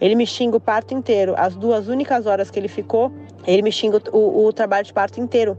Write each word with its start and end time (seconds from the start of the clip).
Ele 0.00 0.14
me 0.14 0.26
xinga 0.26 0.56
o 0.56 0.60
parto 0.60 0.94
inteiro. 0.94 1.34
As 1.36 1.54
duas 1.54 1.88
únicas 1.88 2.26
horas 2.26 2.50
que 2.50 2.58
ele 2.58 2.68
ficou, 2.68 3.12
ele 3.46 3.62
me 3.62 3.72
xinga 3.72 4.00
o, 4.12 4.46
o 4.46 4.52
trabalho 4.52 4.84
de 4.84 4.92
parto 4.92 5.20
inteiro. 5.20 5.56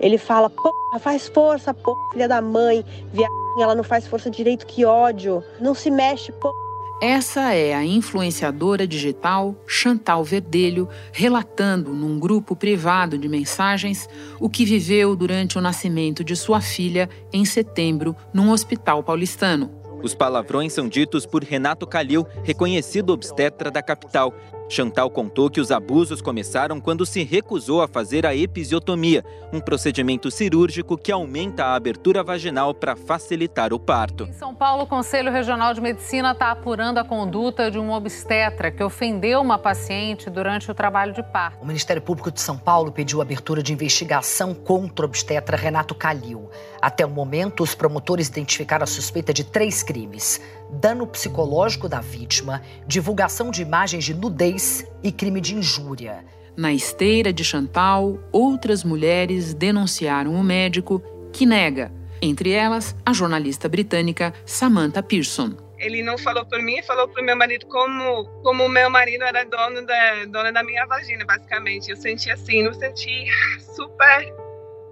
Ele 0.00 0.18
fala, 0.18 0.50
porra, 0.50 0.98
faz 0.98 1.28
força, 1.28 1.72
porra, 1.72 2.12
filha 2.12 2.28
da 2.28 2.42
mãe, 2.42 2.84
viadinha, 3.12 3.62
ela 3.64 3.74
não 3.74 3.84
faz 3.84 4.06
força 4.06 4.30
direito, 4.30 4.66
que 4.66 4.84
ódio. 4.84 5.42
Não 5.60 5.74
se 5.74 5.90
mexe, 5.90 6.32
porra. 6.32 6.62
Essa 7.02 7.52
é 7.52 7.74
a 7.74 7.84
influenciadora 7.84 8.86
digital 8.86 9.56
Chantal 9.66 10.22
Verdelho 10.22 10.88
relatando 11.12 11.92
num 11.92 12.16
grupo 12.16 12.54
privado 12.54 13.18
de 13.18 13.28
mensagens 13.28 14.08
o 14.38 14.48
que 14.48 14.64
viveu 14.64 15.16
durante 15.16 15.58
o 15.58 15.60
nascimento 15.60 16.22
de 16.22 16.36
sua 16.36 16.60
filha 16.60 17.10
em 17.32 17.44
setembro 17.44 18.14
num 18.32 18.52
hospital 18.52 19.02
paulistano. 19.02 19.81
Os 20.02 20.14
palavrões 20.14 20.72
são 20.72 20.88
ditos 20.88 21.24
por 21.24 21.44
Renato 21.44 21.86
Calil, 21.86 22.26
reconhecido 22.42 23.10
obstetra 23.10 23.70
da 23.70 23.80
capital, 23.80 24.34
Chantal 24.72 25.10
contou 25.10 25.50
que 25.50 25.60
os 25.60 25.70
abusos 25.70 26.22
começaram 26.22 26.80
quando 26.80 27.04
se 27.04 27.22
recusou 27.22 27.82
a 27.82 27.86
fazer 27.86 28.24
a 28.24 28.34
episiotomia, 28.34 29.22
um 29.52 29.60
procedimento 29.60 30.30
cirúrgico 30.30 30.96
que 30.96 31.12
aumenta 31.12 31.62
a 31.62 31.74
abertura 31.74 32.22
vaginal 32.24 32.72
para 32.72 32.96
facilitar 32.96 33.74
o 33.74 33.78
parto. 33.78 34.24
Em 34.24 34.32
São 34.32 34.54
Paulo, 34.54 34.84
o 34.84 34.86
Conselho 34.86 35.30
Regional 35.30 35.74
de 35.74 35.80
Medicina 35.82 36.32
está 36.32 36.50
apurando 36.50 36.96
a 36.96 37.04
conduta 37.04 37.70
de 37.70 37.78
um 37.78 37.92
obstetra 37.92 38.70
que 38.70 38.82
ofendeu 38.82 39.42
uma 39.42 39.58
paciente 39.58 40.30
durante 40.30 40.70
o 40.70 40.74
trabalho 40.74 41.12
de 41.12 41.22
parto. 41.22 41.60
O 41.60 41.66
Ministério 41.66 42.00
Público 42.00 42.32
de 42.32 42.40
São 42.40 42.56
Paulo 42.56 42.90
pediu 42.90 43.20
abertura 43.20 43.62
de 43.62 43.74
investigação 43.74 44.54
contra 44.54 45.04
o 45.04 45.08
obstetra 45.08 45.54
Renato 45.54 45.94
Calil. 45.94 46.48
Até 46.80 47.04
o 47.04 47.10
momento, 47.10 47.62
os 47.62 47.74
promotores 47.74 48.28
identificaram 48.28 48.84
a 48.84 48.86
suspeita 48.86 49.34
de 49.34 49.44
três 49.44 49.82
crimes 49.82 50.40
dano 50.72 51.06
psicológico 51.06 51.88
da 51.88 52.00
vítima, 52.00 52.62
divulgação 52.86 53.50
de 53.50 53.62
imagens 53.62 54.04
de 54.04 54.14
nudez 54.14 54.84
e 55.02 55.12
crime 55.12 55.40
de 55.40 55.54
injúria. 55.54 56.24
Na 56.56 56.72
esteira 56.72 57.32
de 57.32 57.44
Chantal, 57.44 58.18
outras 58.32 58.84
mulheres 58.84 59.54
denunciaram 59.54 60.34
o 60.34 60.42
médico 60.42 61.02
que 61.32 61.46
nega, 61.46 61.92
entre 62.20 62.50
elas 62.50 62.94
a 63.04 63.12
jornalista 63.12 63.68
britânica 63.68 64.32
Samantha 64.44 65.02
Pearson. 65.02 65.54
Ele 65.78 66.02
não 66.02 66.16
falou 66.16 66.46
por 66.46 66.62
mim, 66.62 66.80
falou 66.82 67.08
para 67.08 67.22
o 67.22 67.24
meu 67.24 67.36
marido 67.36 67.66
como 67.66 68.24
como 68.42 68.64
o 68.64 68.68
meu 68.68 68.88
marido 68.88 69.24
era 69.24 69.44
dono 69.44 69.84
da 69.84 70.24
dono 70.26 70.52
da 70.52 70.62
minha 70.62 70.86
vagina, 70.86 71.24
basicamente. 71.24 71.90
Eu 71.90 71.96
senti 71.96 72.30
assim, 72.30 72.62
eu 72.62 72.74
senti 72.74 73.26
super 73.58 74.32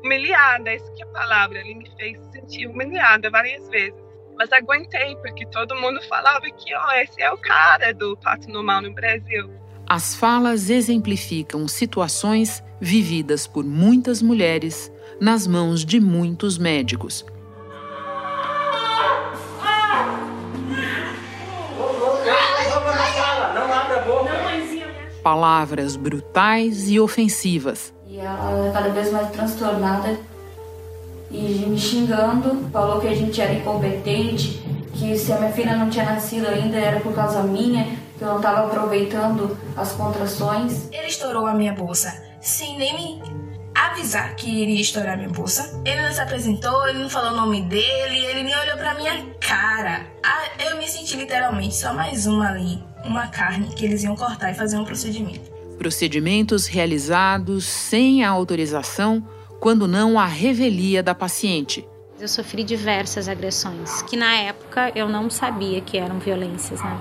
humilhada, 0.03 0.71
essa 0.71 0.91
que 0.93 1.03
é 1.03 1.07
a 1.07 1.09
palavra. 1.11 1.61
Ele 1.61 1.75
me 1.75 1.91
fez 1.97 2.19
sentir 2.33 2.67
humilhada 2.67 3.31
várias 3.31 3.69
vezes. 3.69 4.10
Mas 4.41 4.51
aguentei, 4.53 5.15
porque 5.17 5.45
todo 5.45 5.77
mundo 5.77 6.01
falava 6.09 6.47
que 6.47 6.75
oh, 6.75 6.93
esse 6.93 7.21
é 7.21 7.31
o 7.31 7.37
cara 7.37 7.93
do 7.93 8.17
parto 8.17 8.49
normal 8.49 8.81
no 8.81 8.91
Brasil. 8.95 9.51
As 9.87 10.15
falas 10.15 10.71
exemplificam 10.71 11.69
situações 11.69 12.65
vividas 12.81 13.47
por 13.47 13.63
muitas 13.63 14.23
mulheres 14.23 14.91
nas 15.21 15.47
mãos 15.47 15.85
de 15.85 16.01
muitos 16.01 16.57
médicos. 16.57 17.23
Palavras 25.23 25.97
brutais 25.97 26.89
e 26.89 26.99
ofensivas. 26.99 27.93
E 28.07 28.17
ela 28.17 28.71
cada 28.73 28.89
vez 28.89 29.13
mais 29.13 29.31
transtornada 29.33 30.19
e 31.31 31.65
me 31.67 31.79
xingando, 31.79 32.69
falou 32.71 33.01
que 33.01 33.09
a 33.09 33.15
gente 33.15 33.41
era 33.41 33.53
incompetente, 33.53 34.63
que 34.95 35.17
se 35.17 35.33
a 35.33 35.39
minha 35.39 35.53
filha 35.53 35.77
não 35.77 35.89
tinha 35.89 36.05
nascido 36.05 36.47
ainda 36.49 36.77
era 36.77 37.01
por 37.01 37.15
causa 37.15 37.43
minha, 37.43 37.85
que 38.19 38.25
eu 38.25 38.29
não 38.29 38.37
estava 38.37 38.67
aproveitando 38.67 39.57
as 39.77 39.93
contrações. 39.93 40.89
Ele 40.93 41.07
estourou 41.07 41.47
a 41.47 41.55
minha 41.55 41.73
bolsa 41.73 42.31
sem 42.41 42.77
nem 42.79 42.95
me 42.95 43.23
avisar 43.75 44.35
que 44.35 44.49
iria 44.49 44.81
estourar 44.81 45.17
minha 45.17 45.29
bolsa. 45.29 45.81
Ele 45.85 46.03
não 46.03 46.13
se 46.13 46.21
apresentou, 46.21 46.89
ele 46.89 46.99
não 46.99 47.09
falou 47.09 47.33
o 47.33 47.37
nome 47.37 47.63
dele, 47.63 48.19
ele 48.27 48.43
nem 48.43 48.57
olhou 48.59 48.77
pra 48.77 48.95
minha 48.95 49.25
cara. 49.39 50.07
Ah, 50.23 50.49
eu 50.69 50.79
me 50.79 50.89
senti 50.89 51.17
literalmente 51.17 51.77
só 51.77 51.95
mais 51.95 52.27
uma 52.27 52.49
ali, 52.49 52.83
uma 53.05 53.29
carne 53.29 53.69
que 53.75 53.85
eles 53.85 54.03
iam 54.03 54.17
cortar 54.17 54.51
e 54.51 54.55
fazer 54.55 54.77
um 54.77 54.85
procedimento. 54.85 55.51
Procedimentos 55.79 56.67
realizados 56.67 57.65
sem 57.65 58.23
a 58.25 58.31
autorização 58.31 59.27
quando 59.61 59.87
não 59.87 60.19
a 60.19 60.25
revelia 60.25 61.03
da 61.03 61.15
paciente. 61.15 61.87
Eu 62.19 62.27
sofri 62.27 62.65
diversas 62.65 63.29
agressões, 63.29 64.03
que 64.03 64.17
na 64.17 64.35
época 64.35 64.91
eu 64.95 65.09
não 65.09 65.31
sabia 65.31 65.81
que 65.81 65.99
eram 65.99 66.19
violências, 66.19 66.83
né? 66.83 67.01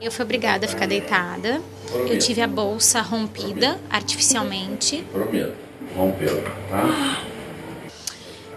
Eu 0.00 0.12
fui 0.12 0.24
obrigada 0.24 0.66
a 0.66 0.68
ficar 0.68 0.86
deitada. 0.86 1.60
Eu 2.08 2.18
tive 2.18 2.40
a 2.40 2.46
bolsa 2.46 3.00
rompida 3.00 3.78
artificialmente. 3.88 5.04
Rompeu, 5.96 6.42
tá? 6.68 7.22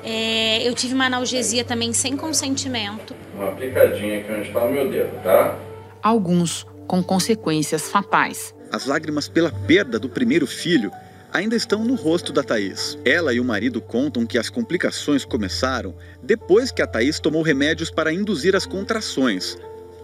É, 0.03 0.67
eu 0.67 0.73
tive 0.73 0.93
uma 0.93 1.05
analgesia 1.05 1.63
também 1.63 1.93
sem 1.93 2.17
consentimento. 2.17 3.15
Uma 3.35 3.51
picadinha 3.51 4.19
aqui 4.19 4.31
onde 4.31 4.47
está 4.47 4.63
o 4.63 4.71
meu 4.71 4.89
dedo, 4.89 5.23
tá? 5.23 5.57
Alguns 6.01 6.65
com 6.87 7.03
consequências 7.03 7.89
fatais. 7.89 8.53
As 8.71 8.85
lágrimas 8.85 9.27
pela 9.27 9.51
perda 9.51 9.99
do 9.99 10.09
primeiro 10.09 10.45
filho 10.45 10.91
ainda 11.31 11.55
estão 11.55 11.83
no 11.83 11.95
rosto 11.95 12.33
da 12.33 12.43
Thaís. 12.43 12.97
Ela 13.05 13.33
e 13.33 13.39
o 13.39 13.45
marido 13.45 13.81
contam 13.81 14.25
que 14.25 14.37
as 14.37 14.49
complicações 14.49 15.23
começaram 15.25 15.93
depois 16.21 16.71
que 16.71 16.81
a 16.81 16.87
Thaís 16.87 17.19
tomou 17.19 17.41
remédios 17.41 17.91
para 17.91 18.13
induzir 18.13 18.55
as 18.55 18.65
contrações. 18.65 19.57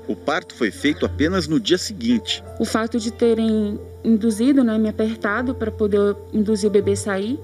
O 0.07 0.15
parto 0.15 0.53
foi 0.53 0.69
feito 0.69 1.05
apenas 1.05 1.47
no 1.47 1.59
dia 1.59 1.77
seguinte. 1.77 2.43
O 2.59 2.65
fato 2.65 2.99
de 2.99 3.11
terem 3.11 3.79
induzido, 4.03 4.63
né, 4.63 4.77
me 4.77 4.87
apertado 4.87 5.55
para 5.55 5.71
poder 5.71 6.15
induzir 6.31 6.69
o 6.69 6.71
bebê 6.71 6.91
a 6.91 6.95
sair, 6.95 7.39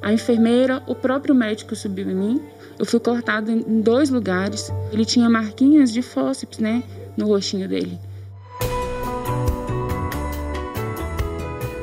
a 0.00 0.12
enfermeira, 0.12 0.82
o 0.86 0.94
próprio 0.94 1.34
médico 1.34 1.74
subiu 1.74 2.08
em 2.10 2.14
mim. 2.14 2.42
Eu 2.78 2.84
fui 2.84 3.00
cortado 3.00 3.50
em 3.50 3.80
dois 3.80 4.10
lugares. 4.10 4.70
Ele 4.92 5.04
tinha 5.04 5.28
marquinhas 5.30 5.92
de 5.92 6.02
fósseis, 6.02 6.58
né, 6.58 6.82
no 7.16 7.26
rostinho 7.26 7.68
dele. 7.68 7.98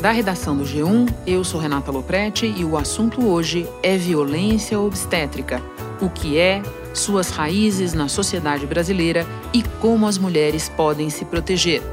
Da 0.01 0.09
redação 0.09 0.57
do 0.57 0.63
G1, 0.63 1.13
eu 1.27 1.43
sou 1.43 1.61
Renata 1.61 1.91
Loprete 1.91 2.47
e 2.47 2.65
o 2.65 2.75
assunto 2.75 3.23
hoje 3.23 3.69
é 3.83 3.95
violência 3.95 4.79
obstétrica. 4.79 5.61
O 6.01 6.09
que 6.09 6.39
é, 6.39 6.63
suas 6.91 7.29
raízes 7.29 7.93
na 7.93 8.07
sociedade 8.07 8.65
brasileira 8.65 9.27
e 9.53 9.61
como 9.79 10.07
as 10.07 10.17
mulheres 10.17 10.67
podem 10.69 11.11
se 11.11 11.23
proteger. 11.23 11.83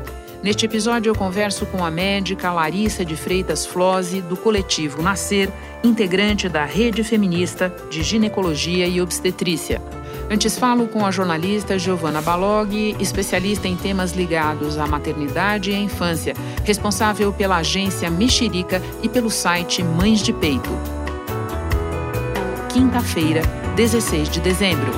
Neste 0.42 0.64
episódio, 0.64 1.10
eu 1.10 1.14
converso 1.14 1.66
com 1.66 1.84
a 1.84 1.90
médica 1.90 2.50
Larissa 2.50 3.04
de 3.04 3.14
Freitas 3.14 3.66
Flose, 3.66 4.22
do 4.22 4.38
coletivo 4.38 5.02
Nascer, 5.02 5.50
integrante 5.84 6.48
da 6.48 6.64
Rede 6.64 7.04
Feminista 7.04 7.70
de 7.90 8.02
Ginecologia 8.02 8.86
e 8.86 9.02
Obstetrícia. 9.02 9.82
Antes 10.30 10.58
falo 10.58 10.86
com 10.86 11.06
a 11.06 11.10
jornalista 11.10 11.78
Giovana 11.78 12.20
Balog, 12.20 12.94
especialista 13.00 13.66
em 13.66 13.74
temas 13.74 14.12
ligados 14.12 14.76
à 14.76 14.86
maternidade 14.86 15.70
e 15.70 15.74
à 15.74 15.78
infância, 15.78 16.34
responsável 16.64 17.32
pela 17.32 17.56
agência 17.56 18.10
Mexerica 18.10 18.82
e 19.02 19.08
pelo 19.08 19.30
site 19.30 19.82
Mães 19.82 20.20
de 20.20 20.34
Peito. 20.34 20.68
Quinta-feira, 22.70 23.40
16 23.74 24.28
de 24.28 24.40
dezembro. 24.40 24.92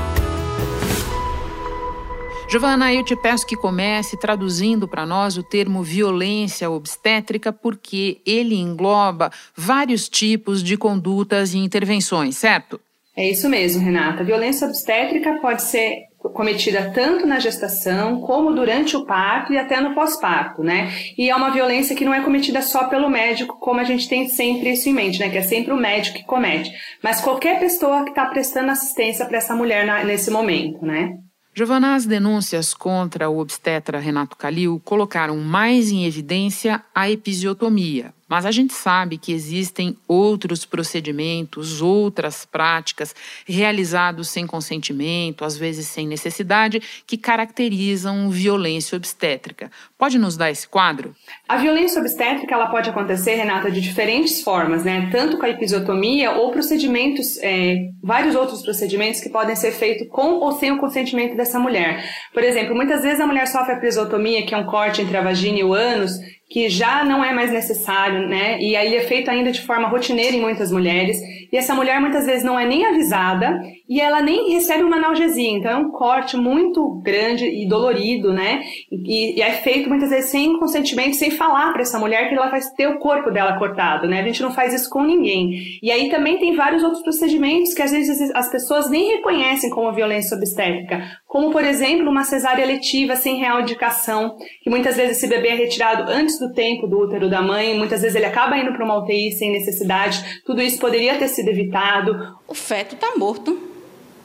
Giovana, 2.50 2.92
eu 2.92 3.04
te 3.04 3.14
peço 3.14 3.46
que 3.46 3.54
comece 3.54 4.16
traduzindo 4.16 4.88
para 4.88 5.06
nós 5.06 5.36
o 5.36 5.44
termo 5.44 5.84
violência 5.84 6.68
obstétrica, 6.68 7.52
porque 7.52 8.20
ele 8.26 8.56
engloba 8.56 9.30
vários 9.54 10.08
tipos 10.08 10.60
de 10.60 10.76
condutas 10.76 11.54
e 11.54 11.58
intervenções, 11.58 12.36
certo? 12.36 12.80
É 13.20 13.28
isso 13.28 13.50
mesmo, 13.50 13.82
Renata. 13.82 14.22
A 14.22 14.24
violência 14.24 14.66
obstétrica 14.66 15.34
pode 15.42 15.60
ser 15.60 16.04
cometida 16.32 16.90
tanto 16.90 17.26
na 17.26 17.38
gestação 17.38 18.18
como 18.22 18.54
durante 18.54 18.96
o 18.96 19.04
parto 19.04 19.52
e 19.52 19.58
até 19.58 19.78
no 19.78 19.94
pós-parto, 19.94 20.62
né? 20.62 20.90
E 21.18 21.28
é 21.28 21.36
uma 21.36 21.50
violência 21.50 21.94
que 21.94 22.02
não 22.02 22.14
é 22.14 22.22
cometida 22.22 22.62
só 22.62 22.84
pelo 22.84 23.10
médico, 23.10 23.58
como 23.60 23.78
a 23.78 23.84
gente 23.84 24.08
tem 24.08 24.26
sempre 24.26 24.72
isso 24.72 24.88
em 24.88 24.94
mente, 24.94 25.20
né? 25.20 25.28
Que 25.28 25.36
é 25.36 25.42
sempre 25.42 25.70
o 25.70 25.76
médico 25.76 26.16
que 26.16 26.24
comete, 26.24 26.72
mas 27.02 27.20
qualquer 27.20 27.60
pessoa 27.60 28.04
que 28.04 28.10
está 28.10 28.24
prestando 28.24 28.70
assistência 28.70 29.26
para 29.26 29.36
essa 29.36 29.54
mulher 29.54 29.84
na, 29.84 30.02
nesse 30.02 30.30
momento, 30.30 30.86
né? 30.86 31.18
Giovana, 31.52 31.96
as 31.96 32.06
denúncias 32.06 32.72
contra 32.72 33.28
o 33.28 33.38
obstetra 33.38 33.98
Renato 33.98 34.34
Calil 34.34 34.80
colocaram 34.82 35.36
mais 35.36 35.90
em 35.90 36.06
evidência 36.06 36.82
a 36.94 37.10
episiotomia, 37.10 38.14
Mas 38.30 38.46
a 38.46 38.52
gente 38.52 38.72
sabe 38.72 39.18
que 39.18 39.32
existem 39.32 39.96
outros 40.06 40.64
procedimentos, 40.64 41.82
outras 41.82 42.46
práticas 42.46 43.12
realizados 43.44 44.30
sem 44.30 44.46
consentimento, 44.46 45.44
às 45.44 45.58
vezes 45.58 45.88
sem 45.88 46.06
necessidade, 46.06 46.80
que 47.04 47.18
caracterizam 47.18 48.30
violência 48.30 48.96
obstétrica. 48.96 49.68
Pode 49.98 50.16
nos 50.16 50.36
dar 50.36 50.48
esse 50.48 50.68
quadro? 50.68 51.12
A 51.48 51.56
violência 51.56 52.00
obstétrica 52.00 52.54
ela 52.54 52.68
pode 52.68 52.88
acontecer, 52.88 53.34
Renata, 53.34 53.68
de 53.68 53.80
diferentes 53.80 54.42
formas, 54.42 54.84
né? 54.84 55.08
Tanto 55.10 55.36
com 55.36 55.44
a 55.44 55.50
episiotomia 55.50 56.30
ou 56.30 56.52
procedimentos, 56.52 57.36
é, 57.42 57.78
vários 58.00 58.36
outros 58.36 58.62
procedimentos 58.62 59.20
que 59.20 59.28
podem 59.28 59.56
ser 59.56 59.72
feitos 59.72 60.06
com 60.08 60.34
ou 60.34 60.52
sem 60.52 60.70
o 60.70 60.78
consentimento 60.78 61.36
dessa 61.36 61.58
mulher. 61.58 62.08
Por 62.32 62.44
exemplo, 62.44 62.76
muitas 62.76 63.02
vezes 63.02 63.18
a 63.18 63.26
mulher 63.26 63.48
sofre 63.48 63.72
a 63.72 63.76
episiotomia, 63.76 64.46
que 64.46 64.54
é 64.54 64.58
um 64.58 64.66
corte 64.66 65.02
entre 65.02 65.16
a 65.16 65.20
vagina 65.20 65.58
e 65.58 65.64
o 65.64 65.74
ânus, 65.74 66.12
que 66.50 66.68
já 66.68 67.04
não 67.04 67.24
é 67.24 67.32
mais 67.32 67.52
necessário, 67.52 68.28
né? 68.28 68.60
E 68.60 68.74
aí 68.74 68.96
é 68.96 69.02
feito 69.02 69.30
ainda 69.30 69.52
de 69.52 69.62
forma 69.62 69.86
rotineira 69.86 70.36
em 70.36 70.40
muitas 70.40 70.72
mulheres. 70.72 71.20
E 71.52 71.56
essa 71.56 71.74
mulher 71.74 72.00
muitas 72.00 72.26
vezes 72.26 72.44
não 72.44 72.58
é 72.58 72.66
nem 72.66 72.86
avisada 72.86 73.60
e 73.88 74.00
ela 74.00 74.22
nem 74.22 74.52
recebe 74.52 74.82
uma 74.84 74.96
analgesia. 74.96 75.50
Então 75.50 75.70
é 75.70 75.76
um 75.76 75.90
corte 75.90 76.36
muito 76.36 77.00
grande 77.02 77.44
e 77.46 77.68
dolorido, 77.68 78.32
né? 78.32 78.62
E, 78.90 79.38
e 79.38 79.42
é 79.42 79.52
feito 79.52 79.88
muitas 79.88 80.10
vezes 80.10 80.30
sem 80.30 80.58
consentimento, 80.58 81.16
sem 81.16 81.30
falar 81.30 81.72
para 81.72 81.82
essa 81.82 81.98
mulher 81.98 82.28
que 82.28 82.34
ela 82.34 82.48
vai 82.48 82.60
ter 82.76 82.86
o 82.86 82.98
corpo 82.98 83.30
dela 83.30 83.58
cortado, 83.58 84.06
né? 84.06 84.20
A 84.20 84.24
gente 84.24 84.42
não 84.42 84.52
faz 84.52 84.72
isso 84.72 84.88
com 84.88 85.02
ninguém. 85.02 85.78
E 85.82 85.90
aí 85.90 86.08
também 86.08 86.38
tem 86.38 86.54
vários 86.54 86.82
outros 86.82 87.02
procedimentos 87.02 87.74
que 87.74 87.82
às 87.82 87.90
vezes 87.90 88.30
as 88.34 88.50
pessoas 88.50 88.88
nem 88.88 89.16
reconhecem 89.16 89.70
como 89.70 89.92
violência 89.92 90.36
obstétrica, 90.36 91.02
como 91.26 91.50
por 91.50 91.64
exemplo 91.64 92.08
uma 92.08 92.24
cesárea 92.24 92.64
letiva 92.64 93.16
sem 93.16 93.36
real 93.36 93.60
indicação, 93.60 94.36
que 94.62 94.70
muitas 94.70 94.96
vezes 94.96 95.16
esse 95.16 95.26
bebê 95.26 95.48
é 95.48 95.54
retirado 95.54 96.10
antes 96.10 96.38
do 96.38 96.52
tempo 96.52 96.86
do 96.86 96.98
útero 96.98 97.28
da 97.28 97.42
mãe, 97.42 97.76
muitas 97.76 98.02
vezes 98.02 98.16
ele 98.16 98.26
acaba 98.26 98.56
indo 98.56 98.72
para 98.72 98.84
uma 98.84 98.98
UTI 98.98 99.32
sem 99.32 99.50
necessidade. 99.50 100.42
Tudo 100.44 100.62
isso 100.62 100.78
poderia 100.78 101.16
ter 101.16 101.28
sido 101.28 101.39
evitado. 101.48 102.36
O 102.46 102.54
feto 102.54 102.94
está 102.94 103.16
morto. 103.16 103.58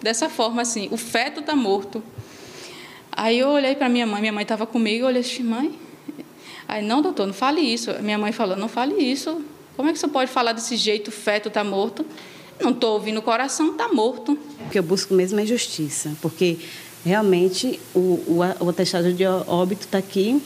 Dessa 0.02 0.30
forma, 0.30 0.62
assim, 0.62 0.88
o 0.92 0.98
feto 0.98 1.40
está 1.40 1.56
morto. 1.56 2.04
Aí 3.12 3.40
eu 3.40 3.50
olhei 3.50 3.76
para 3.76 3.88
minha 3.88 4.06
mãe, 4.06 4.20
minha 4.20 4.34
mãe 4.34 4.44
estava 4.44 4.66
comigo, 4.66 5.04
eu 5.04 5.08
olhei 5.08 5.22
assim, 5.22 5.44
mãe. 5.44 5.74
Aí, 6.68 6.84
não, 6.84 7.02
doutor, 7.02 7.26
não 7.26 7.34
fale 7.34 7.62
isso. 7.62 7.92
Minha 8.02 8.18
mãe 8.18 8.32
falou, 8.32 8.58
não 8.58 8.68
fale 8.68 8.96
isso. 8.96 9.42
Como 9.76 9.90
é 9.90 9.94
que 9.94 10.00
você 10.00 10.08
pode 10.08 10.32
falar 10.32 10.52
desse 10.52 10.76
jeito, 10.76 11.08
o 11.10 11.12
feto 11.12 11.48
está 11.48 11.64
morto? 11.64 12.06
Não 12.60 12.72
estou 12.72 12.94
ouvindo 12.94 13.20
o 13.20 13.22
coração, 13.22 13.72
está 13.72 13.88
morto. 13.90 14.38
O 14.66 14.70
que 14.70 14.80
eu 14.80 14.84
busco 14.84 15.14
mesmo 15.14 15.40
é 15.40 15.46
justiça, 15.46 16.16
porque 16.22 16.58
realmente 17.06 17.80
o, 17.94 18.00
o, 18.00 18.40
o 18.60 18.70
atestado 18.70 19.14
de 19.14 19.26
óbito 19.26 19.86
está 19.86 19.98
aqui 19.98 20.42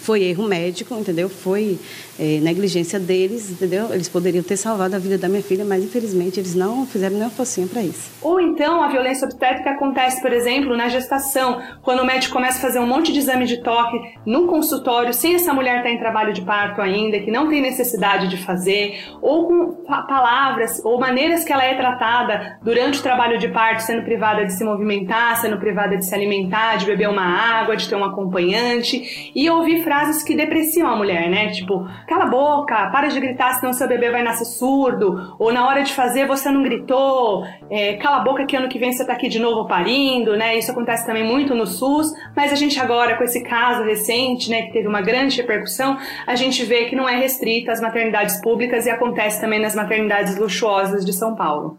foi 0.00 0.22
erro 0.22 0.44
médico, 0.44 0.94
entendeu? 0.94 1.28
Foi 1.28 1.78
é, 2.18 2.40
negligência 2.40 2.98
deles, 2.98 3.50
entendeu? 3.50 3.92
Eles 3.92 4.08
poderiam 4.08 4.42
ter 4.42 4.56
salvado 4.56 4.96
a 4.96 4.98
vida 4.98 5.16
da 5.16 5.28
minha 5.28 5.42
filha, 5.42 5.64
mas 5.64 5.84
infelizmente 5.84 6.40
eles 6.40 6.54
não 6.54 6.86
fizeram 6.86 7.16
nem 7.16 7.30
focinho 7.30 7.68
para 7.68 7.82
isso. 7.82 8.10
Ou 8.20 8.40
então 8.40 8.82
a 8.82 8.88
violência 8.88 9.24
obstétrica 9.24 9.70
acontece, 9.70 10.20
por 10.20 10.32
exemplo, 10.32 10.76
na 10.76 10.88
gestação, 10.88 11.60
quando 11.82 12.00
o 12.00 12.06
médico 12.06 12.34
começa 12.34 12.58
a 12.58 12.60
fazer 12.60 12.78
um 12.78 12.86
monte 12.86 13.12
de 13.12 13.18
exame 13.18 13.46
de 13.46 13.62
toque 13.62 13.96
num 14.26 14.46
consultório, 14.46 15.14
sem 15.14 15.34
essa 15.34 15.52
mulher 15.52 15.78
estar 15.78 15.90
em 15.90 15.98
trabalho 15.98 16.32
de 16.32 16.42
parto 16.42 16.80
ainda, 16.80 17.20
que 17.20 17.30
não 17.30 17.48
tem 17.48 17.60
necessidade 17.62 18.28
de 18.28 18.36
fazer, 18.36 18.98
ou 19.22 19.46
com 19.46 19.72
palavras 19.84 20.84
ou 20.84 20.98
maneiras 20.98 21.44
que 21.44 21.52
ela 21.52 21.64
é 21.64 21.74
tratada 21.74 22.58
durante 22.62 22.98
o 22.98 23.02
trabalho 23.02 23.38
de 23.38 23.48
parto, 23.48 23.82
sendo 23.82 24.02
privada 24.02 24.44
de 24.44 24.52
se 24.52 24.64
movimentar, 24.64 25.36
sendo 25.40 25.58
privada 25.58 25.96
de 25.96 26.04
se 26.04 26.14
alimentar, 26.14 26.76
de 26.76 26.86
beber 26.86 27.08
uma 27.08 27.24
água, 27.24 27.76
de 27.76 27.88
ter 27.88 27.96
um 27.96 28.04
acompanhante, 28.04 29.32
e 29.34 29.48
ouvir 29.48 29.82
frases 29.82 30.22
que 30.22 30.34
depreciam 30.34 30.88
a 30.88 30.96
mulher, 30.96 31.28
né? 31.28 31.50
Tipo, 31.50 31.86
cala 32.08 32.24
a 32.24 32.28
boca, 32.28 32.88
para 32.90 33.08
de 33.08 33.20
gritar, 33.20 33.52
senão 33.54 33.74
seu 33.74 33.86
bebê 33.86 34.10
vai 34.10 34.22
nascer 34.22 34.46
surdo, 34.46 35.36
ou 35.38 35.52
na 35.52 35.68
hora 35.68 35.82
de 35.82 35.92
fazer 35.92 36.26
você 36.26 36.50
não 36.50 36.62
gritou, 36.62 37.44
é, 37.70 37.96
cala 37.98 38.16
a 38.16 38.20
boca 38.20 38.46
que 38.46 38.56
ano 38.56 38.68
que 38.68 38.78
vem 38.78 38.92
você 38.92 39.04
tá 39.04 39.12
aqui 39.12 39.28
de 39.28 39.38
novo 39.38 39.68
parindo, 39.68 40.34
né? 40.34 40.56
Isso 40.56 40.70
acontece 40.70 41.06
também 41.06 41.22
muito 41.22 41.54
no 41.54 41.66
SUS, 41.66 42.10
mas 42.34 42.50
a 42.50 42.56
gente 42.56 42.80
agora, 42.80 43.16
com 43.16 43.24
esse 43.24 43.42
caso 43.42 43.84
recente, 43.84 44.50
né, 44.50 44.62
que 44.62 44.72
teve 44.72 44.88
uma 44.88 45.02
grande 45.02 45.36
repercussão, 45.36 45.98
a 46.26 46.34
gente 46.34 46.64
vê 46.64 46.86
que 46.86 46.96
não 46.96 47.06
é 47.06 47.16
restrita 47.16 47.72
às 47.72 47.80
maternidades 47.80 48.40
públicas 48.40 48.86
e 48.86 48.90
acontece 48.90 49.40
também 49.40 49.60
nas 49.60 49.74
maternidades 49.74 50.38
luxuosas 50.38 51.04
de 51.04 51.12
São 51.12 51.36
Paulo 51.36 51.78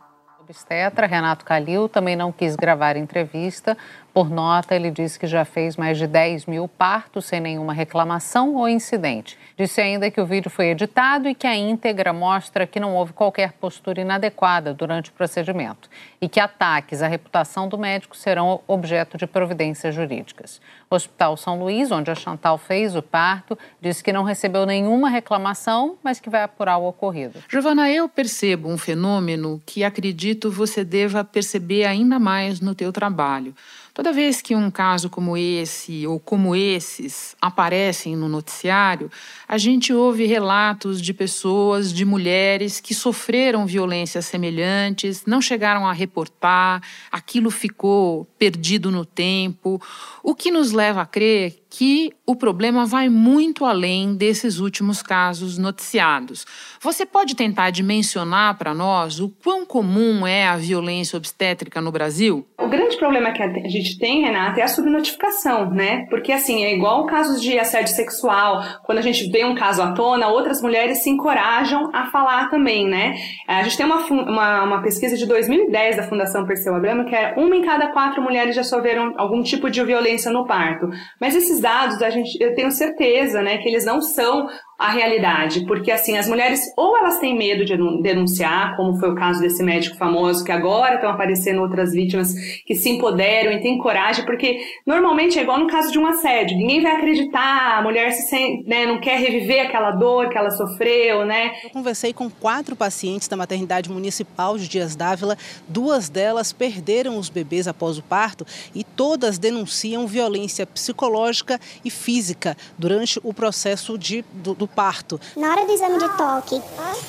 obstetra 0.49 1.05
Renato 1.05 1.45
Calil 1.45 1.87
também 1.87 2.15
não 2.15 2.31
quis 2.31 2.55
gravar 2.55 2.97
entrevista. 2.97 3.77
Por 4.19 4.29
nota, 4.29 4.75
ele 4.75 4.91
disse 4.91 5.17
que 5.17 5.25
já 5.25 5.45
fez 5.45 5.77
mais 5.77 5.97
de 5.97 6.05
10 6.05 6.45
mil 6.45 6.67
partos 6.67 7.23
sem 7.23 7.39
nenhuma 7.39 7.71
reclamação 7.71 8.53
ou 8.55 8.67
incidente. 8.67 9.37
Disse 9.57 9.79
ainda 9.79 10.11
que 10.11 10.19
o 10.19 10.25
vídeo 10.25 10.51
foi 10.51 10.71
editado 10.71 11.29
e 11.29 11.33
que 11.33 11.47
a 11.47 11.55
íntegra 11.55 12.11
mostra 12.11 12.67
que 12.67 12.81
não 12.81 12.95
houve 12.95 13.13
qualquer 13.13 13.53
postura 13.53 14.01
inadequada 14.01 14.73
durante 14.73 15.09
o 15.09 15.13
procedimento 15.13 15.89
e 16.19 16.27
que 16.27 16.37
ataques 16.37 17.01
à 17.01 17.07
reputação 17.07 17.69
do 17.69 17.77
médico 17.77 18.17
serão 18.17 18.59
objeto 18.67 19.17
de 19.17 19.25
providências 19.25 19.95
jurídicas. 19.95 20.59
O 20.89 20.95
Hospital 20.95 21.37
São 21.37 21.57
Luís, 21.57 21.89
onde 21.89 22.11
a 22.11 22.15
Chantal 22.15 22.57
fez 22.57 22.97
o 22.97 23.01
parto, 23.01 23.57
disse 23.79 24.03
que 24.03 24.11
não 24.11 24.23
recebeu 24.23 24.65
nenhuma 24.65 25.07
reclamação, 25.07 25.97
mas 26.03 26.19
que 26.19 26.29
vai 26.29 26.43
apurar 26.43 26.77
o 26.77 26.89
ocorrido. 26.89 27.39
Giovana, 27.47 27.89
eu 27.89 28.09
percebo 28.09 28.67
um 28.67 28.77
fenômeno 28.77 29.61
que 29.65 29.81
acredito 29.81 30.51
você 30.51 30.83
deva 30.83 31.23
perceber 31.23 31.85
ainda 31.85 32.19
mais 32.19 32.59
no 32.59 32.75
teu 32.75 32.91
trabalho. 32.91 33.55
Toda 33.93 34.13
vez 34.13 34.41
que 34.41 34.55
um 34.55 34.69
caso 34.69 35.09
como 35.09 35.35
esse 35.35 36.05
ou 36.05 36.19
como 36.19 36.55
esses 36.55 37.35
aparecem 37.41 38.15
no 38.15 38.29
noticiário, 38.29 39.11
a 39.47 39.57
gente 39.57 39.91
ouve 39.91 40.25
relatos 40.25 41.01
de 41.01 41.13
pessoas, 41.13 41.91
de 41.91 42.05
mulheres 42.05 42.79
que 42.79 42.93
sofreram 42.93 43.65
violências 43.65 44.25
semelhantes, 44.25 45.25
não 45.25 45.41
chegaram 45.41 45.87
a 45.87 45.93
reportar, 45.93 46.81
aquilo 47.11 47.49
ficou 47.49 48.25
perdido 48.37 48.91
no 48.91 49.05
tempo, 49.05 49.81
o 50.23 50.35
que 50.35 50.51
nos 50.51 50.71
leva 50.71 51.01
a 51.01 51.05
crer 51.05 51.59
que 51.69 52.11
o 52.29 52.35
problema 52.35 52.85
vai 52.85 53.09
muito 53.09 53.65
além 53.65 54.13
desses 54.15 54.59
últimos 54.59 55.01
casos 55.01 55.57
noticiados. 55.57 56.45
Você 56.79 57.03
pode 57.03 57.35
tentar 57.35 57.71
dimensionar 57.71 58.55
para 58.55 58.71
nós 58.71 59.19
o 59.19 59.29
quão 59.43 59.65
comum 59.65 60.27
é 60.27 60.45
a 60.45 60.55
violência 60.55 61.17
obstétrica 61.17 61.81
no 61.81 61.91
Brasil? 61.91 62.45
O 62.59 62.67
grande 62.67 62.97
problema 62.97 63.31
que 63.31 63.41
a 63.41 63.67
gente 63.67 63.97
tem, 63.97 64.21
Renata, 64.21 64.59
é 64.59 64.63
a 64.63 64.67
subnotificação, 64.67 65.71
né? 65.71 66.05
Porque 66.07 66.31
assim, 66.31 66.63
é 66.63 66.75
igual 66.75 67.07
casos 67.07 67.41
de 67.41 67.57
assédio 67.57 67.95
sexual, 67.95 68.63
quando 68.85 68.99
a 68.99 69.01
gente 69.01 69.27
vê 69.31 69.43
um 69.43 69.55
caso 69.55 69.81
à 69.81 69.93
tona, 69.93 70.27
outras 70.27 70.61
mulheres 70.61 71.01
se 71.01 71.09
encorajam 71.09 71.89
a 71.91 72.11
falar 72.11 72.51
também, 72.51 72.87
né? 72.87 73.15
A 73.47 73.63
gente 73.63 73.75
tem 73.75 73.87
uma, 73.87 74.05
uma, 74.05 74.63
uma 74.65 74.81
pesquisa 74.83 75.17
de 75.17 75.25
2010 75.25 75.97
da 75.97 76.03
Fundação 76.03 76.45
Perseu 76.45 76.75
Abramo 76.75 77.05
que 77.05 77.15
é 77.15 77.33
uma 77.37 77.55
em 77.55 77.63
cada 77.63 77.87
quatro 77.87 78.21
mulheres 78.21 78.53
já 78.53 78.63
sofreram 78.63 79.15
algum 79.17 79.41
tipo 79.41 79.67
de 79.67 79.83
violência 79.83 80.29
no 80.29 80.45
parto. 80.45 80.91
Mas 81.19 81.33
esses 81.33 81.59
dados, 81.59 81.99
a 82.03 82.18
gente, 82.23 82.41
eu 82.41 82.53
tenho 82.55 82.71
certeza, 82.71 83.41
né, 83.41 83.57
que 83.57 83.67
eles 83.67 83.85
não 83.85 84.01
são 84.01 84.47
a 84.79 84.91
realidade, 84.91 85.65
porque 85.65 85.91
assim, 85.91 86.17
as 86.17 86.29
mulheres 86.29 86.61
ou 86.77 86.97
elas 86.97 87.19
têm 87.19 87.37
medo 87.37 87.65
de 87.65 87.75
denunciar, 88.01 88.77
como 88.77 88.97
foi 88.97 89.11
o 89.11 89.15
caso 89.15 89.41
desse 89.41 89.61
médico 89.61 89.97
famoso, 89.97 90.45
que 90.45 90.53
agora 90.53 90.95
estão 90.95 91.09
aparecendo 91.09 91.61
outras 91.61 91.91
vítimas 91.91 92.33
que 92.65 92.73
se 92.73 92.89
empoderam 92.89 93.51
e 93.51 93.59
têm 93.59 93.77
coragem, 93.77 94.25
porque 94.25 94.57
normalmente 94.87 95.37
é 95.37 95.41
igual 95.43 95.59
no 95.59 95.67
caso 95.67 95.91
de 95.91 95.99
um 95.99 96.07
assédio, 96.07 96.57
ninguém 96.57 96.81
vai 96.81 96.93
acreditar, 96.93 97.77
a 97.77 97.81
mulher 97.81 98.13
se 98.13 98.29
sente, 98.29 98.69
né, 98.69 98.85
não 98.85 99.01
quer 99.01 99.19
reviver 99.19 99.67
aquela 99.67 99.91
dor 99.91 100.29
que 100.29 100.37
ela 100.37 100.49
sofreu, 100.49 101.25
né? 101.25 101.51
Eu 101.61 101.71
conversei 101.71 102.13
com 102.13 102.29
quatro 102.29 102.73
pacientes 102.73 103.27
da 103.27 103.35
maternidade 103.35 103.91
municipal 103.91 104.57
de 104.57 104.69
Dias 104.69 104.95
Dávila, 104.95 105.37
duas 105.67 106.07
delas 106.07 106.53
perderam 106.53 107.17
os 107.17 107.27
bebês 107.27 107.67
após 107.67 107.97
o 107.97 108.03
parto 108.03 108.45
e 108.73 108.85
todas 108.85 109.37
denunciam 109.37 110.07
violência 110.07 110.65
psicológica 110.65 111.59
e 111.83 111.89
física 111.89 112.55
durante 112.77 113.19
o 113.21 113.33
processo 113.33 113.97
de, 113.97 114.23
do, 114.31 114.53
do 114.53 114.68
parto. 114.75 115.19
Na 115.35 115.51
hora 115.51 115.65
do 115.65 115.71
exame 115.71 115.97
de 115.97 116.17
toque, 116.17 116.61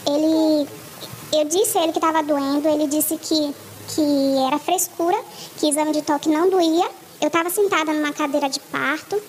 ele, 0.07 0.69
eu 1.33 1.45
disse 1.47 1.79
a 1.79 1.83
ele 1.83 1.93
que 1.93 1.99
estava 1.99 2.23
doendo, 2.23 2.69
ele 2.69 2.87
disse 2.87 3.17
que, 3.17 3.55
que 3.95 4.37
era 4.47 4.59
frescura, 4.59 5.19
que 5.59 5.69
exame 5.69 5.93
de 5.93 6.03
toque 6.03 6.29
não 6.29 6.49
doía. 6.49 6.89
Eu 7.21 7.27
estava 7.27 7.51
sentada 7.51 7.93
numa 7.93 8.13
cadeira 8.13 8.49
de 8.49 8.59
parto, 8.61 9.21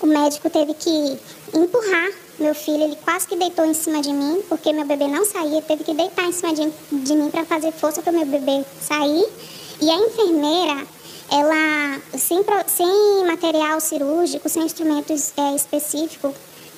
o 0.00 0.06
médico 0.06 0.50
teve 0.50 0.74
que 0.74 1.18
empurrar 1.54 2.10
meu 2.38 2.54
filho, 2.54 2.82
ele 2.82 2.96
quase 2.96 3.26
que 3.26 3.36
deitou 3.36 3.64
em 3.64 3.72
cima 3.72 4.02
de 4.02 4.12
mim, 4.12 4.42
porque 4.48 4.72
meu 4.72 4.84
bebê 4.84 5.08
não 5.08 5.24
saía, 5.24 5.62
teve 5.62 5.84
que 5.84 5.94
deitar 5.94 6.24
em 6.26 6.32
cima 6.32 6.52
de, 6.52 6.70
de 6.92 7.14
mim 7.14 7.30
para 7.30 7.44
fazer 7.46 7.72
força 7.72 8.02
para 8.02 8.12
meu 8.12 8.26
bebê 8.26 8.64
sair. 8.80 9.26
E 9.80 9.90
a 9.90 9.94
enfermeira, 9.94 10.86
ela, 11.30 12.00
sem, 12.18 12.44
sem 12.66 13.26
material 13.26 13.80
cirúrgico, 13.80 14.48
sem 14.48 14.64
instrumentos 14.64 15.32
é, 15.36 15.54
específico 15.54 16.34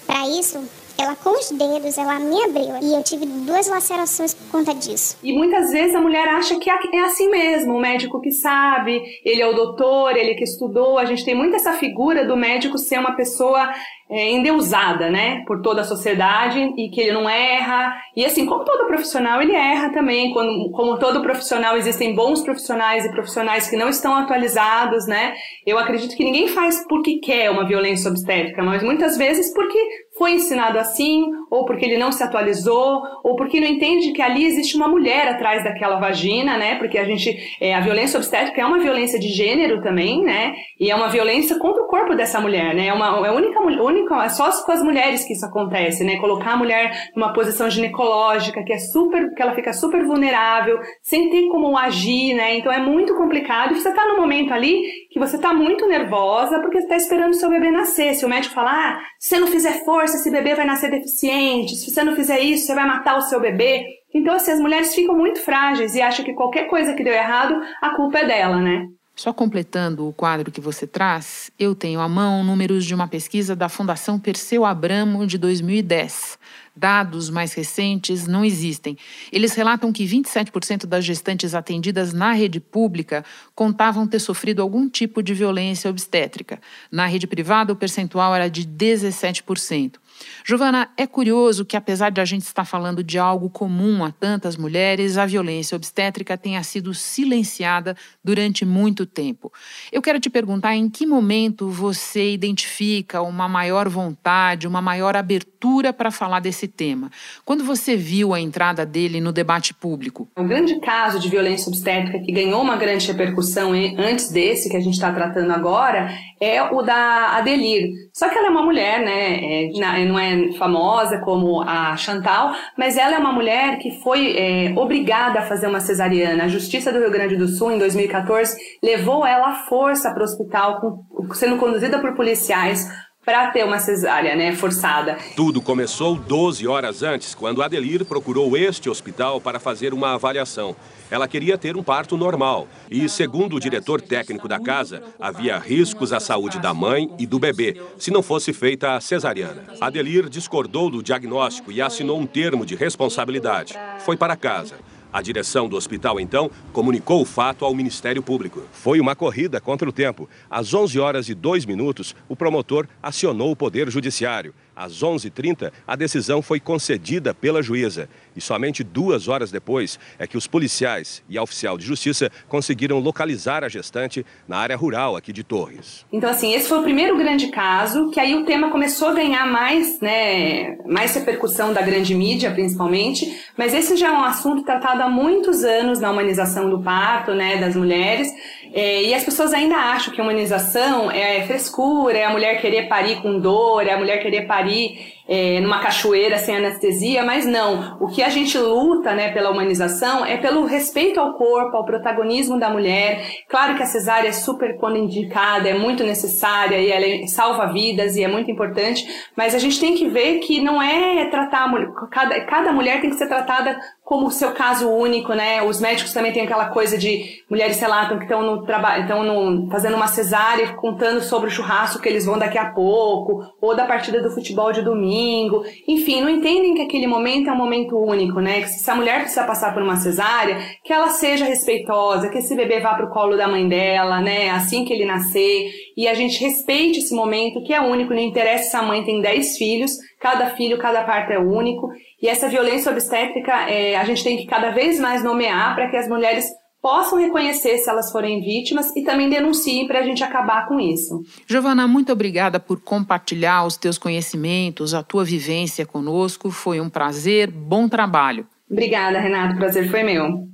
para 0.06 0.28
isso, 0.28 0.62
ela 0.98 1.14
com 1.14 1.30
os 1.30 1.50
dedos, 1.50 1.96
ela 1.96 2.18
me 2.18 2.42
abriu. 2.42 2.76
E 2.82 2.92
eu 2.92 3.02
tive 3.04 3.24
duas 3.24 3.68
lacerações 3.68 4.34
por 4.34 4.50
conta 4.50 4.74
disso. 4.74 5.16
E 5.22 5.32
muitas 5.32 5.70
vezes 5.70 5.94
a 5.94 6.00
mulher 6.00 6.26
acha 6.28 6.58
que 6.58 6.68
é 6.68 7.04
assim 7.04 7.30
mesmo, 7.30 7.76
o 7.76 7.80
médico 7.80 8.20
que 8.20 8.32
sabe, 8.32 9.00
ele 9.24 9.40
é 9.40 9.46
o 9.46 9.54
doutor, 9.54 10.16
ele 10.16 10.34
que 10.34 10.42
estudou. 10.42 10.98
A 10.98 11.04
gente 11.04 11.24
tem 11.24 11.36
muito 11.36 11.54
essa 11.54 11.72
figura 11.74 12.26
do 12.26 12.36
médico 12.36 12.76
ser 12.76 12.98
uma 12.98 13.14
pessoa 13.14 13.72
é, 14.10 14.30
endeusada, 14.30 15.10
né, 15.10 15.42
por 15.46 15.60
toda 15.60 15.82
a 15.82 15.84
sociedade 15.84 16.58
e 16.76 16.88
que 16.90 17.00
ele 17.00 17.12
não 17.12 17.28
erra. 17.28 17.94
E 18.16 18.24
assim, 18.24 18.46
como 18.46 18.64
todo 18.64 18.86
profissional, 18.86 19.40
ele 19.42 19.54
erra 19.54 19.90
também. 19.90 20.32
Quando, 20.32 20.70
como 20.70 20.98
todo 20.98 21.22
profissional, 21.22 21.76
existem 21.76 22.14
bons 22.14 22.42
profissionais 22.42 23.04
e 23.04 23.10
profissionais 23.10 23.68
que 23.68 23.76
não 23.76 23.88
estão 23.88 24.14
atualizados, 24.14 25.06
né. 25.06 25.34
Eu 25.66 25.78
acredito 25.78 26.16
que 26.16 26.24
ninguém 26.24 26.48
faz 26.48 26.86
porque 26.88 27.18
quer 27.18 27.50
uma 27.50 27.66
violência 27.66 28.10
obstétrica, 28.10 28.62
mas 28.62 28.82
muitas 28.82 29.16
vezes 29.16 29.52
porque 29.52 29.78
foi 30.18 30.32
ensinado 30.32 30.78
assim, 30.78 31.24
ou 31.48 31.64
porque 31.64 31.84
ele 31.84 31.96
não 31.96 32.10
se 32.10 32.22
atualizou, 32.22 33.00
ou 33.22 33.36
porque 33.36 33.60
não 33.60 33.68
entende 33.68 34.12
que 34.12 34.20
ali 34.20 34.44
existe 34.44 34.76
uma 34.76 34.88
mulher 34.88 35.28
atrás 35.28 35.62
daquela 35.62 36.00
vagina, 36.00 36.58
né? 36.58 36.74
Porque 36.74 36.98
a 36.98 37.04
gente, 37.04 37.38
é, 37.60 37.74
a 37.74 37.80
violência 37.80 38.18
obstétrica 38.18 38.60
é 38.60 38.66
uma 38.66 38.80
violência 38.80 39.18
de 39.18 39.28
gênero 39.28 39.80
também, 39.80 40.22
né? 40.24 40.54
E 40.78 40.90
é 40.90 40.96
uma 40.96 41.08
violência 41.08 41.58
contra 41.58 41.82
o 41.82 41.86
corpo 41.86 42.14
dessa 42.16 42.40
mulher, 42.40 42.74
né? 42.74 42.88
É 42.88 42.92
uma, 42.92 43.26
é 43.26 43.30
única, 43.30 43.60
única, 43.98 44.24
é 44.24 44.28
só 44.28 44.50
com 44.64 44.72
as 44.72 44.82
mulheres 44.82 45.24
que 45.24 45.32
isso 45.32 45.44
acontece, 45.44 46.04
né? 46.04 46.18
Colocar 46.18 46.52
a 46.52 46.56
mulher 46.56 47.10
numa 47.14 47.32
posição 47.32 47.68
ginecológica 47.68 48.62
que 48.64 48.72
é 48.72 48.78
super, 48.78 49.34
que 49.34 49.42
ela 49.42 49.54
fica 49.54 49.72
super 49.72 50.04
vulnerável, 50.04 50.78
sem 51.02 51.30
ter 51.30 51.48
como 51.48 51.76
agir, 51.76 52.34
né? 52.34 52.56
Então 52.56 52.72
é 52.72 52.78
muito 52.78 53.14
complicado. 53.16 53.72
E 53.72 53.80
você 53.80 53.92
tá 53.92 54.06
no 54.06 54.16
momento 54.16 54.52
ali 54.52 54.82
que 55.10 55.18
você 55.18 55.38
tá 55.38 55.52
muito 55.52 55.86
nervosa 55.86 56.60
porque 56.60 56.80
você 56.80 56.88
tá 56.88 56.96
esperando 56.96 57.30
o 57.30 57.34
seu 57.34 57.50
bebê 57.50 57.70
nascer. 57.70 58.14
Se 58.14 58.24
o 58.24 58.28
médico 58.28 58.54
falar, 58.54 58.94
ah, 58.94 59.00
se 59.18 59.30
você 59.30 59.40
não 59.40 59.48
fizer 59.48 59.84
força, 59.84 60.16
esse 60.16 60.30
bebê 60.30 60.54
vai 60.54 60.66
nascer 60.66 60.90
deficiente, 60.90 61.76
se 61.76 61.90
você 61.90 62.02
não 62.04 62.14
fizer 62.14 62.40
isso, 62.40 62.66
você 62.66 62.74
vai 62.74 62.86
matar 62.86 63.16
o 63.16 63.22
seu 63.22 63.40
bebê. 63.40 63.84
Então, 64.14 64.34
assim, 64.34 64.52
as 64.52 64.60
mulheres 64.60 64.94
ficam 64.94 65.14
muito 65.14 65.40
frágeis 65.40 65.94
e 65.94 66.00
acham 66.00 66.24
que 66.24 66.32
qualquer 66.32 66.66
coisa 66.68 66.94
que 66.94 67.04
deu 67.04 67.12
errado, 67.12 67.60
a 67.80 67.94
culpa 67.94 68.18
é 68.18 68.26
dela, 68.26 68.60
né? 68.60 68.86
Só 69.18 69.32
completando 69.32 70.06
o 70.06 70.12
quadro 70.12 70.52
que 70.52 70.60
você 70.60 70.87
traz, 70.87 71.50
eu 71.58 71.75
tenho 71.75 71.98
à 71.98 72.08
mão 72.08 72.44
números 72.44 72.84
de 72.84 72.94
uma 72.94 73.08
pesquisa 73.08 73.56
da 73.56 73.68
Fundação 73.68 74.16
Perseu 74.16 74.64
Abramo 74.64 75.26
de 75.26 75.37
2010. 75.37 76.38
Dados 76.76 77.28
mais 77.28 77.52
recentes 77.52 78.28
não 78.28 78.44
existem. 78.44 78.96
Eles 79.32 79.54
relatam 79.54 79.92
que 79.92 80.04
27% 80.04 80.87
das 80.87 81.04
gestantes 81.04 81.52
atendidas 81.52 82.12
na 82.12 82.30
rede 82.30 82.60
pública 82.60 83.25
contavam 83.56 84.06
ter 84.06 84.20
sofrido 84.20 84.62
algum 84.62 84.88
tipo 84.88 85.20
de 85.20 85.34
violência 85.34 85.90
obstétrica. 85.90 86.60
Na 86.88 87.04
rede 87.06 87.26
privada, 87.26 87.72
o 87.72 87.76
percentual 87.76 88.32
era 88.32 88.48
de 88.48 88.64
17%. 88.64 89.96
Giovana, 90.44 90.90
é 90.96 91.06
curioso 91.06 91.64
que, 91.64 91.76
apesar 91.76 92.10
de 92.10 92.20
a 92.20 92.25
gente 92.25 92.42
estar 92.42 92.64
falando 92.64 93.02
de 93.02 93.18
algo 93.18 93.50
comum 93.50 94.04
a 94.04 94.10
tantas 94.10 94.56
mulheres, 94.56 95.18
a 95.18 95.26
violência 95.26 95.76
obstétrica 95.76 96.37
tenha 96.37 96.62
sido 96.62 96.94
silenciada 96.94 97.96
durante 98.22 98.64
muito 98.64 99.04
tempo. 99.04 99.52
Eu 99.92 100.02
quero 100.02 100.20
te 100.20 100.30
perguntar 100.30 100.75
em 100.75 100.88
que 100.88 101.06
momento 101.06 101.68
você 101.68 102.32
identifica 102.32 103.20
uma 103.22 103.48
maior 103.48 103.88
vontade, 103.88 104.66
uma 104.66 104.80
maior 104.80 105.16
abertura 105.16 105.92
para 105.92 106.10
falar 106.10 106.40
desse 106.40 106.68
tema. 106.68 107.10
Quando 107.44 107.64
você 107.64 107.96
viu 107.96 108.32
a 108.32 108.40
entrada 108.40 108.87
dele 108.87 109.20
no 109.20 109.32
debate 109.32 109.75
público? 109.75 110.28
Um 110.37 110.46
grande 110.46 110.78
caso 110.80 111.18
de 111.18 111.28
violência 111.28 111.68
obstétrica 111.68 112.20
que 112.20 112.32
ganhou 112.32 112.62
uma 112.62 112.76
grande 112.76 113.06
repercussão 113.06 113.72
antes 113.72 114.30
desse 114.30 114.68
que 114.70 114.76
a 114.76 114.80
gente 114.80 114.94
está 114.94 115.12
tratando 115.12 115.52
agora 115.52 116.10
é 116.40 116.62
o 116.62 116.82
da 116.82 117.37
Adelir. 117.37 118.08
Só 118.12 118.28
que 118.28 118.38
ela 118.38 118.48
é 118.48 118.50
uma 118.50 118.62
mulher, 118.62 119.00
né? 119.00 119.64
É, 119.64 119.70
não 120.08 120.18
é 120.18 120.52
famosa 120.52 121.18
como 121.18 121.62
a 121.62 121.96
Chantal, 121.96 122.52
mas 122.76 122.96
ela 122.96 123.14
é 123.14 123.18
uma 123.18 123.32
mulher 123.32 123.78
que 123.78 124.00
foi 124.02 124.36
é, 124.36 124.72
obrigada 124.76 125.40
a 125.40 125.42
fazer 125.42 125.66
uma 125.66 125.80
cesariana. 125.80 126.44
A 126.44 126.48
Justiça 126.48 126.92
do 126.92 126.98
Rio 126.98 127.10
Grande 127.10 127.36
do 127.36 127.46
Sul, 127.46 127.72
em 127.72 127.78
2014, 127.78 128.56
levou 128.82 129.26
ela 129.26 129.50
à 129.50 129.54
força 129.68 130.10
para 130.12 130.22
o 130.22 130.24
hospital, 130.24 130.80
com, 130.80 131.34
sendo 131.34 131.56
conduzida 131.58 131.98
por 131.98 132.14
policiais 132.14 132.88
para 133.28 133.50
ter 133.50 133.62
uma 133.62 133.78
cesárea, 133.78 134.35
né, 134.35 134.56
forçada. 134.56 135.18
Tudo 135.37 135.61
começou 135.61 136.16
12 136.16 136.66
horas 136.66 137.02
antes, 137.02 137.35
quando 137.35 137.62
Adelir 137.62 138.02
procurou 138.06 138.56
este 138.56 138.88
hospital 138.88 139.38
para 139.38 139.61
fazer 139.61 139.92
uma 139.92 140.14
avaliação. 140.14 140.75
Ela 141.11 141.28
queria 141.28 141.58
ter 141.58 141.76
um 141.76 141.82
parto 141.82 142.16
normal 142.16 142.66
e, 142.90 143.06
segundo 143.06 143.56
o 143.56 143.61
diretor 143.61 144.00
técnico 144.00 144.49
da 144.49 144.58
casa, 144.58 145.02
havia 145.20 145.58
riscos 145.58 146.11
à 146.11 146.20
saúde 146.20 146.58
da 146.58 146.73
mãe 146.73 147.11
e 147.18 147.26
do 147.26 147.38
bebê 147.38 147.78
se 147.99 148.11
não 148.11 148.23
fosse 148.23 148.54
feita 148.54 148.94
a 148.94 149.00
cesariana. 149.00 149.62
Adelir 149.78 150.30
discordou 150.30 150.88
do 150.88 151.02
diagnóstico 151.02 151.70
e 151.70 151.82
assinou 151.82 152.18
um 152.18 152.26
termo 152.26 152.64
de 152.64 152.75
responsabilidade. 152.75 153.75
Foi 153.99 154.16
para 154.16 154.37
casa. 154.37 154.76
A 155.10 155.22
direção 155.22 155.68
do 155.68 155.76
hospital, 155.76 156.20
então, 156.20 156.50
comunicou 156.70 157.22
o 157.22 157.24
fato 157.24 157.64
ao 157.64 157.74
Ministério 157.74 158.22
Público. 158.22 158.62
Foi 158.72 159.00
uma 159.00 159.16
corrida 159.16 159.58
contra 159.58 159.88
o 159.88 159.92
tempo. 159.92 160.28
Às 160.50 160.74
11 160.74 161.00
horas 161.00 161.28
e 161.30 161.34
2 161.34 161.64
minutos, 161.64 162.14
o 162.28 162.36
promotor 162.36 162.86
acionou 163.02 163.50
o 163.50 163.56
Poder 163.56 163.90
Judiciário. 163.90 164.54
Às 164.76 165.02
11h30, 165.02 165.72
a 165.86 165.96
decisão 165.96 166.42
foi 166.42 166.60
concedida 166.60 167.32
pela 167.34 167.62
juíza. 167.62 168.08
E 168.38 168.40
somente 168.40 168.85
duas 168.85 169.26
horas 169.26 169.50
depois 169.50 169.99
é 170.16 170.25
que 170.25 170.37
os 170.37 170.47
policiais 170.47 171.25
e 171.28 171.37
a 171.37 171.42
oficial 171.42 171.76
de 171.76 171.85
justiça 171.85 172.30
conseguiram 172.49 173.00
localizar 173.00 173.64
a 173.64 173.68
gestante 173.68 174.25
na 174.47 174.59
área 174.59 174.76
rural 174.76 175.16
aqui 175.16 175.33
de 175.33 175.42
Torres. 175.42 176.07
Então, 176.12 176.30
assim, 176.30 176.54
esse 176.54 176.68
foi 176.68 176.78
o 176.78 176.83
primeiro 176.83 177.18
grande 177.18 177.49
caso, 177.49 178.11
que 178.11 178.21
aí 178.21 178.37
o 178.37 178.45
tema 178.45 178.71
começou 178.71 179.09
a 179.09 179.14
ganhar 179.14 179.45
mais, 179.45 180.00
né, 180.00 180.76
mais 180.87 181.12
repercussão 181.16 181.73
da 181.73 181.83
grande 181.83 182.14
mídia, 182.14 182.52
principalmente. 182.52 183.26
Mas 183.57 183.75
esse 183.75 183.97
já 183.97 184.07
é 184.07 184.12
um 184.12 184.23
assunto 184.23 184.62
tratado 184.62 185.02
há 185.02 185.09
muitos 185.09 185.64
anos 185.64 185.99
na 185.99 186.12
humanização 186.12 186.71
do 186.71 186.80
parto, 186.80 187.35
né, 187.35 187.57
das 187.57 187.75
mulheres. 187.75 188.28
É, 188.73 189.02
e 189.02 189.14
as 189.14 189.25
pessoas 189.25 189.52
ainda 189.52 189.75
acham 189.75 190.14
que 190.14 190.21
humanização 190.21 191.11
é 191.11 191.45
frescura, 191.45 192.16
é 192.16 192.25
a 192.25 192.30
mulher 192.30 192.61
querer 192.61 192.87
parir 192.87 193.21
com 193.21 193.40
dor, 193.40 193.85
é 193.85 193.95
a 193.95 193.99
mulher 193.99 194.23
querer 194.23 194.47
parir 194.47 195.17
é, 195.28 195.61
numa 195.61 195.80
cachoeira 195.80 196.38
sem 196.38 196.56
anestesia, 196.56 197.23
mas 197.23 197.44
não. 197.44 197.99
O 198.00 198.08
que 198.08 198.23
a 198.23 198.30
gente 198.30 198.56
luta 198.56 199.14
né, 199.14 199.30
pela 199.30 199.50
humanização 199.50 200.25
é 200.25 200.38
pelo 200.38 200.64
respeito 200.64 201.20
ao 201.20 201.35
corpo, 201.35 201.76
ao 201.76 201.85
protagonismo 201.85 202.58
da 202.58 202.70
mulher. 202.70 203.23
Claro 203.47 203.76
que 203.76 203.82
a 203.82 203.87
cesárea 203.87 204.28
é 204.28 204.32
super 204.32 204.78
quando 204.78 204.97
indicada, 204.97 205.68
é 205.68 205.75
muito 205.75 206.02
necessária 206.02 206.78
e 206.78 206.90
ela 206.90 207.04
é, 207.04 207.26
salva 207.26 207.66
vidas 207.66 208.16
e 208.16 208.25
é 208.25 208.28
muito 208.28 208.50
importante, 208.50 209.06
mas 209.37 209.54
a 209.54 209.58
gente 209.58 209.78
tem 209.78 209.94
que 209.94 210.08
ver 210.08 210.38
que 210.38 210.62
não 210.62 210.80
é 210.80 211.26
tratar 211.26 211.64
a 211.64 211.68
mulher, 211.68 211.88
cada, 212.11 212.40
cada 212.47 212.73
mulher 212.73 213.00
tem 213.02 213.11
que 213.11 213.16
ser 213.16 213.28
tratada 213.28 213.78
como 214.08 214.30
seu 214.30 214.52
caso 214.52 214.88
único, 214.88 215.34
né? 215.34 215.62
Os 215.62 215.82
médicos 215.82 216.14
também 216.14 216.32
têm 216.32 216.44
aquela 216.44 216.70
coisa 216.70 216.96
de 216.96 217.42
mulheres 217.46 217.78
relatam 217.78 218.16
que 218.16 218.24
estão 218.24 218.40
no 218.40 218.64
trabalho, 218.64 219.02
estão 219.02 219.68
fazendo 219.70 219.96
uma 219.96 220.06
cesárea, 220.06 220.72
contando 220.76 221.20
sobre 221.20 221.48
o 221.48 221.50
churrasco 221.50 222.00
que 222.00 222.08
eles 222.08 222.24
vão 222.24 222.38
daqui 222.38 222.56
a 222.56 222.70
pouco, 222.70 223.44
ou 223.60 223.76
da 223.76 223.84
partida 223.84 224.22
do 224.22 224.30
futebol 224.30 224.72
de 224.72 224.80
domingo. 224.80 225.62
Enfim, 225.86 226.22
não 226.22 226.30
entendem 226.30 226.74
que 226.74 226.80
aquele 226.80 227.06
momento 227.06 227.50
é 227.50 227.52
um 227.52 227.56
momento 227.56 227.98
único, 227.98 228.40
né? 228.40 228.62
Que 228.62 228.68
se 228.68 228.90
a 228.90 228.94
mulher 228.94 229.20
precisa 229.20 229.44
passar 229.44 229.74
por 229.74 229.82
uma 229.82 229.96
cesárea, 229.96 230.58
que 230.82 230.90
ela 230.90 231.10
seja 231.10 231.44
respeitosa, 231.44 232.30
que 232.30 232.38
esse 232.38 232.56
bebê 232.56 232.80
vá 232.80 232.94
para 232.94 233.04
o 233.04 233.10
colo 233.10 233.36
da 233.36 233.46
mãe 233.46 233.68
dela, 233.68 234.22
né? 234.22 234.48
Assim 234.48 234.86
que 234.86 234.92
ele 234.94 235.04
nascer, 235.04 235.70
e 235.94 236.08
a 236.08 236.14
gente 236.14 236.42
respeite 236.42 237.00
esse 237.00 237.14
momento 237.14 237.62
que 237.62 237.74
é 237.74 237.80
único, 237.82 238.14
não 238.14 238.22
interessa 238.22 238.70
se 238.70 238.76
a 238.78 238.82
mãe 238.82 239.04
tem 239.04 239.20
10 239.20 239.58
filhos, 239.58 239.98
cada 240.20 240.50
filho, 240.50 240.78
cada 240.78 241.02
parto 241.04 241.32
é 241.32 241.38
único. 241.38 241.90
E 242.20 242.28
essa 242.28 242.48
violência 242.48 242.90
obstétrica 242.90 243.52
é, 243.70 243.96
a 243.96 244.04
gente 244.04 244.25
tem 244.25 244.37
que 244.37 244.46
cada 244.46 244.70
vez 244.70 244.98
mais 244.98 245.22
nomear 245.22 245.75
para 245.75 245.88
que 245.88 245.96
as 245.96 246.08
mulheres 246.08 246.46
possam 246.80 247.18
reconhecer 247.18 247.78
se 247.78 247.90
elas 247.90 248.10
forem 248.10 248.40
vítimas 248.40 248.94
e 248.94 249.02
também 249.02 249.28
denunciem 249.28 249.87
para 249.87 250.00
a 250.00 250.02
gente 250.02 250.22
acabar 250.22 250.66
com 250.66 250.78
isso. 250.78 251.22
Giovana, 251.46 251.88
muito 251.88 252.12
obrigada 252.12 252.60
por 252.60 252.80
compartilhar 252.80 253.64
os 253.64 253.76
teus 253.76 253.98
conhecimentos, 253.98 254.94
a 254.94 255.02
tua 255.02 255.25
vivência 255.25 255.84
conosco. 255.84 256.50
Foi 256.50 256.80
um 256.80 256.88
prazer, 256.88 257.50
bom 257.50 257.88
trabalho. 257.88 258.46
Obrigada, 258.70 259.18
Renato. 259.18 259.54
O 259.54 259.58
prazer 259.58 259.90
foi 259.90 260.02
meu. 260.02 260.46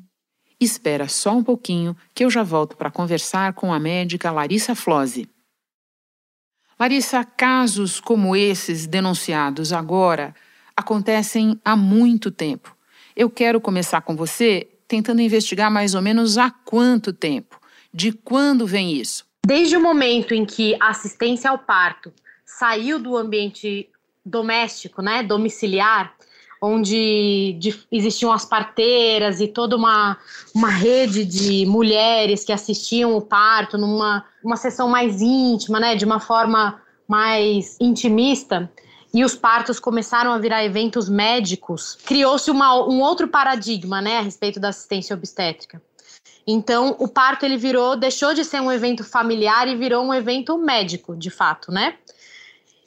Espera 0.61 1.09
só 1.09 1.33
um 1.37 1.42
pouquinho 1.42 1.97
que 2.14 2.25
eu 2.25 2.30
já 2.30 2.42
volto 2.42 2.76
para 2.76 2.90
conversar 2.90 3.52
com 3.52 3.73
a 3.73 3.78
médica 3.78 4.30
Larissa 4.30 4.75
Flose. 4.75 5.28
Larissa, 6.78 7.25
casos 7.25 8.00
como 8.00 8.35
esses 8.35 8.87
denunciados 8.87 9.73
agora 9.73 10.35
acontecem 10.76 11.61
há 11.64 11.76
muito 11.76 12.31
tempo. 12.31 12.76
Eu 13.16 13.31
quero 13.31 13.61
começar 13.61 14.00
com 14.00 14.16
você 14.16 14.69
tentando 14.88 15.21
investigar 15.21 15.71
mais 15.71 15.95
ou 15.95 16.02
menos 16.02 16.37
há 16.37 16.50
quanto 16.50 17.12
tempo. 17.12 17.61
De 17.93 18.12
quando 18.12 18.66
vem 18.66 18.93
isso? 18.93 19.25
Desde 19.47 19.76
o 19.76 19.83
momento 19.83 20.35
em 20.35 20.45
que 20.45 20.76
a 20.81 20.88
assistência 20.88 21.49
ao 21.49 21.59
parto 21.59 22.12
saiu 22.45 22.99
do 22.99 23.16
ambiente 23.16 23.88
doméstico, 24.25 25.00
né, 25.00 25.23
domiciliar, 25.23 26.14
onde 26.64 27.56
de, 27.59 27.78
existiam 27.92 28.33
as 28.33 28.44
parteiras 28.44 29.40
e 29.40 29.47
toda 29.49 29.76
uma, 29.76 30.16
uma 30.54 30.71
rede 30.71 31.25
de 31.25 31.66
mulheres 31.66 32.44
que 32.44 32.52
assistiam 32.52 33.16
o 33.16 33.21
parto 33.21 33.76
numa 33.78 34.25
uma 34.42 34.56
sessão 34.56 34.88
mais 34.88 35.23
íntima, 35.23 35.80
né, 35.80 35.97
de 35.97 36.04
uma 36.04 36.21
forma 36.21 36.80
mais 37.09 37.76
intimista, 37.80 38.71
e 39.12 39.25
os 39.25 39.35
partos 39.35 39.78
começaram 39.78 40.33
a 40.33 40.38
virar 40.38 40.64
eventos 40.64 41.09
médicos, 41.09 41.97
criou-se 42.04 42.50
um 42.50 43.00
outro 43.00 43.28
paradigma, 43.28 44.02
né, 44.02 44.18
a 44.18 44.21
respeito 44.21 44.61
da 44.61 44.68
assistência 44.68 45.14
obstétrica. 45.14 45.80
Então, 46.47 46.94
o 46.99 47.09
parto 47.09 47.47
ele 47.47 47.56
virou, 47.56 47.97
deixou 47.97 48.35
de 48.35 48.44
ser 48.44 48.61
um 48.61 48.71
evento 48.71 49.02
familiar 49.02 49.66
e 49.66 49.76
virou 49.76 50.04
um 50.04 50.12
evento 50.12 50.59
médico, 50.59 51.16
de 51.16 51.30
fato, 51.30 51.73
né? 51.73 51.94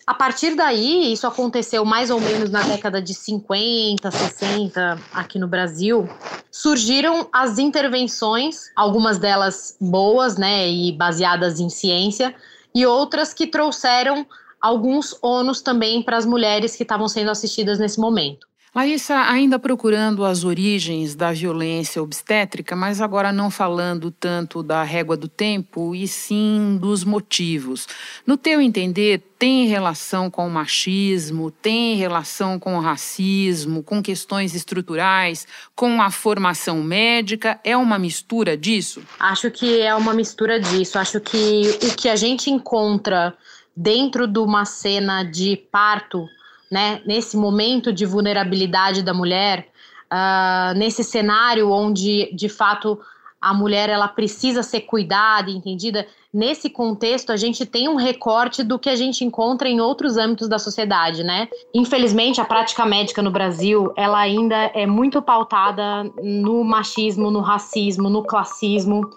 A 0.07 0.13
partir 0.13 0.55
daí, 0.55 1.11
isso 1.11 1.27
aconteceu 1.27 1.83
mais 1.83 2.09
ou 2.09 2.21
menos 2.21 2.49
na 2.49 2.63
década 2.63 3.01
de 3.01 3.13
50, 3.13 4.09
60 4.09 4.97
aqui 5.13 5.37
no 5.37 5.49
Brasil, 5.49 6.07
surgiram 6.49 7.27
as 7.33 7.59
intervenções, 7.59 8.71
algumas 8.73 9.17
delas 9.17 9.75
boas, 9.81 10.37
né, 10.37 10.65
e 10.65 10.93
baseadas 10.93 11.59
em 11.59 11.69
ciência, 11.69 12.33
e 12.73 12.85
outras 12.85 13.33
que 13.33 13.45
trouxeram 13.45 14.25
alguns 14.61 15.13
ônus 15.21 15.59
também 15.59 16.01
para 16.01 16.15
as 16.15 16.25
mulheres 16.25 16.73
que 16.73 16.83
estavam 16.83 17.09
sendo 17.09 17.29
assistidas 17.29 17.77
nesse 17.77 17.99
momento. 17.99 18.47
Larissa, 18.77 19.15
ainda 19.22 19.57
procurando 19.57 20.24
as 20.24 20.43
origens 20.43 21.15
da 21.15 21.31
violência 21.31 22.00
obstétrica, 22.00 22.75
mas 22.75 23.01
agora 23.01 23.34
não 23.34 23.50
falando 23.50 24.12
tanto 24.12 24.62
da 24.62 24.84
régua 24.84 25.17
do 25.17 25.27
tempo, 25.27 25.96
e 25.96 26.07
sim 26.07 26.77
dos 26.79 27.03
motivos. 27.03 27.88
No 28.24 28.38
teu 28.38 28.62
entender, 28.62 29.24
tem 29.39 29.65
relação 29.65 30.29
com 30.29 30.46
o 30.46 30.51
machismo, 30.51 31.50
tem 31.50 31.96
relação 31.96 32.60
com 32.60 32.77
o 32.77 32.79
racismo, 32.79 33.81
com 33.81 34.00
questões 34.00 34.53
estruturais, 34.53 35.48
com 35.75 36.00
a 36.00 36.12
formação 36.12 36.84
médica? 36.84 37.60
É 37.63 37.75
uma 37.75 37.98
mistura 37.98 38.55
disso? 38.55 39.01
Acho 39.19 39.50
que 39.50 39.81
é 39.81 39.96
uma 39.96 40.13
mistura 40.13 40.60
disso. 40.60 41.00
Acho 41.00 41.19
que 41.19 41.79
o 41.81 41.96
que 41.96 42.07
a 42.07 42.15
gente 42.15 42.51
encontra 42.51 43.36
dentro 43.75 44.27
de 44.27 44.38
uma 44.38 44.65
cena 44.65 45.24
de 45.24 45.57
parto 45.72 46.27
né, 46.71 47.01
nesse 47.05 47.38
momento 47.38 47.91
de 47.91 48.05
vulnerabilidade 48.05 49.01
da 49.01 49.13
mulher, 49.13 49.67
uh, 50.12 50.77
nesse 50.77 51.03
cenário 51.03 51.71
onde 51.71 52.29
de 52.33 52.50
fato 52.50 53.00
a 53.39 53.53
mulher 53.53 53.89
ela 53.89 54.07
precisa 54.07 54.63
ser 54.63 54.81
cuidada, 54.81 55.50
entendida. 55.50 56.07
Nesse 56.33 56.69
contexto, 56.69 57.31
a 57.31 57.38
gente 57.38 57.65
tem 57.65 57.88
um 57.88 57.95
recorte 57.95 58.63
do 58.63 58.79
que 58.79 58.89
a 58.89 58.95
gente 58.95 59.24
encontra 59.24 59.69
em 59.69 59.79
outros 59.79 60.17
âmbitos 60.17 60.50
da 60.50 60.59
sociedade, 60.59 61.24
né? 61.24 61.47
Infelizmente, 61.74 62.41
a 62.41 62.45
prática 62.45 62.86
médica 62.86 63.21
no 63.21 63.31
Brasil, 63.31 63.93
ela 63.95 64.19
ainda 64.19 64.71
é 64.74 64.86
muito 64.86 65.21
pautada 65.21 66.03
no 66.21 66.63
machismo, 66.63 67.29
no 67.29 67.41
racismo, 67.41 68.09
no 68.09 68.24
classismo. 68.24 69.09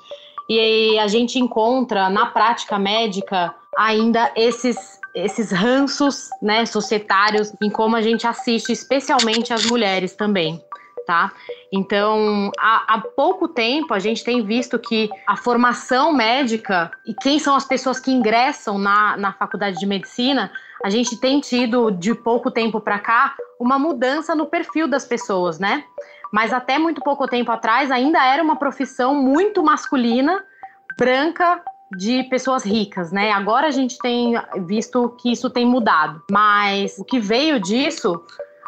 E 0.48 0.98
a 0.98 1.08
gente 1.08 1.38
encontra 1.38 2.10
na 2.10 2.26
prática 2.26 2.78
médica 2.78 3.54
ainda 3.76 4.30
esses 4.36 4.99
esses 5.14 5.50
ranços, 5.50 6.28
né, 6.40 6.64
societários 6.66 7.52
em 7.62 7.70
como 7.70 7.96
a 7.96 8.02
gente 8.02 8.26
assiste, 8.26 8.72
especialmente 8.72 9.52
as 9.52 9.64
mulheres 9.66 10.14
também. 10.14 10.62
Tá? 11.06 11.32
Então, 11.72 12.52
há, 12.56 12.94
há, 12.94 13.00
pouco 13.00 13.48
tempo 13.48 13.92
a 13.92 13.98
gente 13.98 14.22
tem 14.22 14.44
visto 14.44 14.78
que 14.78 15.10
a 15.26 15.36
formação 15.36 16.12
médica 16.12 16.90
e 17.04 17.12
quem 17.14 17.38
são 17.40 17.56
as 17.56 17.64
pessoas 17.64 17.98
que 17.98 18.12
ingressam 18.12 18.78
na, 18.78 19.16
na 19.16 19.32
faculdade 19.32 19.78
de 19.78 19.86
medicina, 19.86 20.52
a 20.84 20.90
gente 20.90 21.18
tem 21.18 21.40
tido 21.40 21.90
de 21.90 22.14
pouco 22.14 22.50
tempo 22.50 22.80
para 22.80 22.98
cá 22.98 23.34
uma 23.58 23.78
mudança 23.78 24.36
no 24.36 24.46
perfil 24.46 24.86
das 24.86 25.04
pessoas, 25.04 25.58
né? 25.58 25.84
Mas 26.32 26.52
até 26.52 26.78
muito 26.78 27.00
pouco 27.00 27.26
tempo 27.26 27.50
atrás 27.50 27.90
ainda 27.90 28.24
era 28.24 28.42
uma 28.42 28.56
profissão 28.56 29.14
muito 29.14 29.64
masculina, 29.64 30.44
branca, 30.96 31.60
de 31.96 32.24
pessoas 32.24 32.64
ricas, 32.64 33.10
né? 33.10 33.32
Agora 33.32 33.66
a 33.66 33.70
gente 33.70 33.98
tem 33.98 34.34
visto 34.66 35.16
que 35.20 35.32
isso 35.32 35.50
tem 35.50 35.66
mudado, 35.66 36.22
mas 36.30 36.96
o 36.98 37.04
que 37.04 37.18
veio 37.18 37.60
disso 37.60 38.22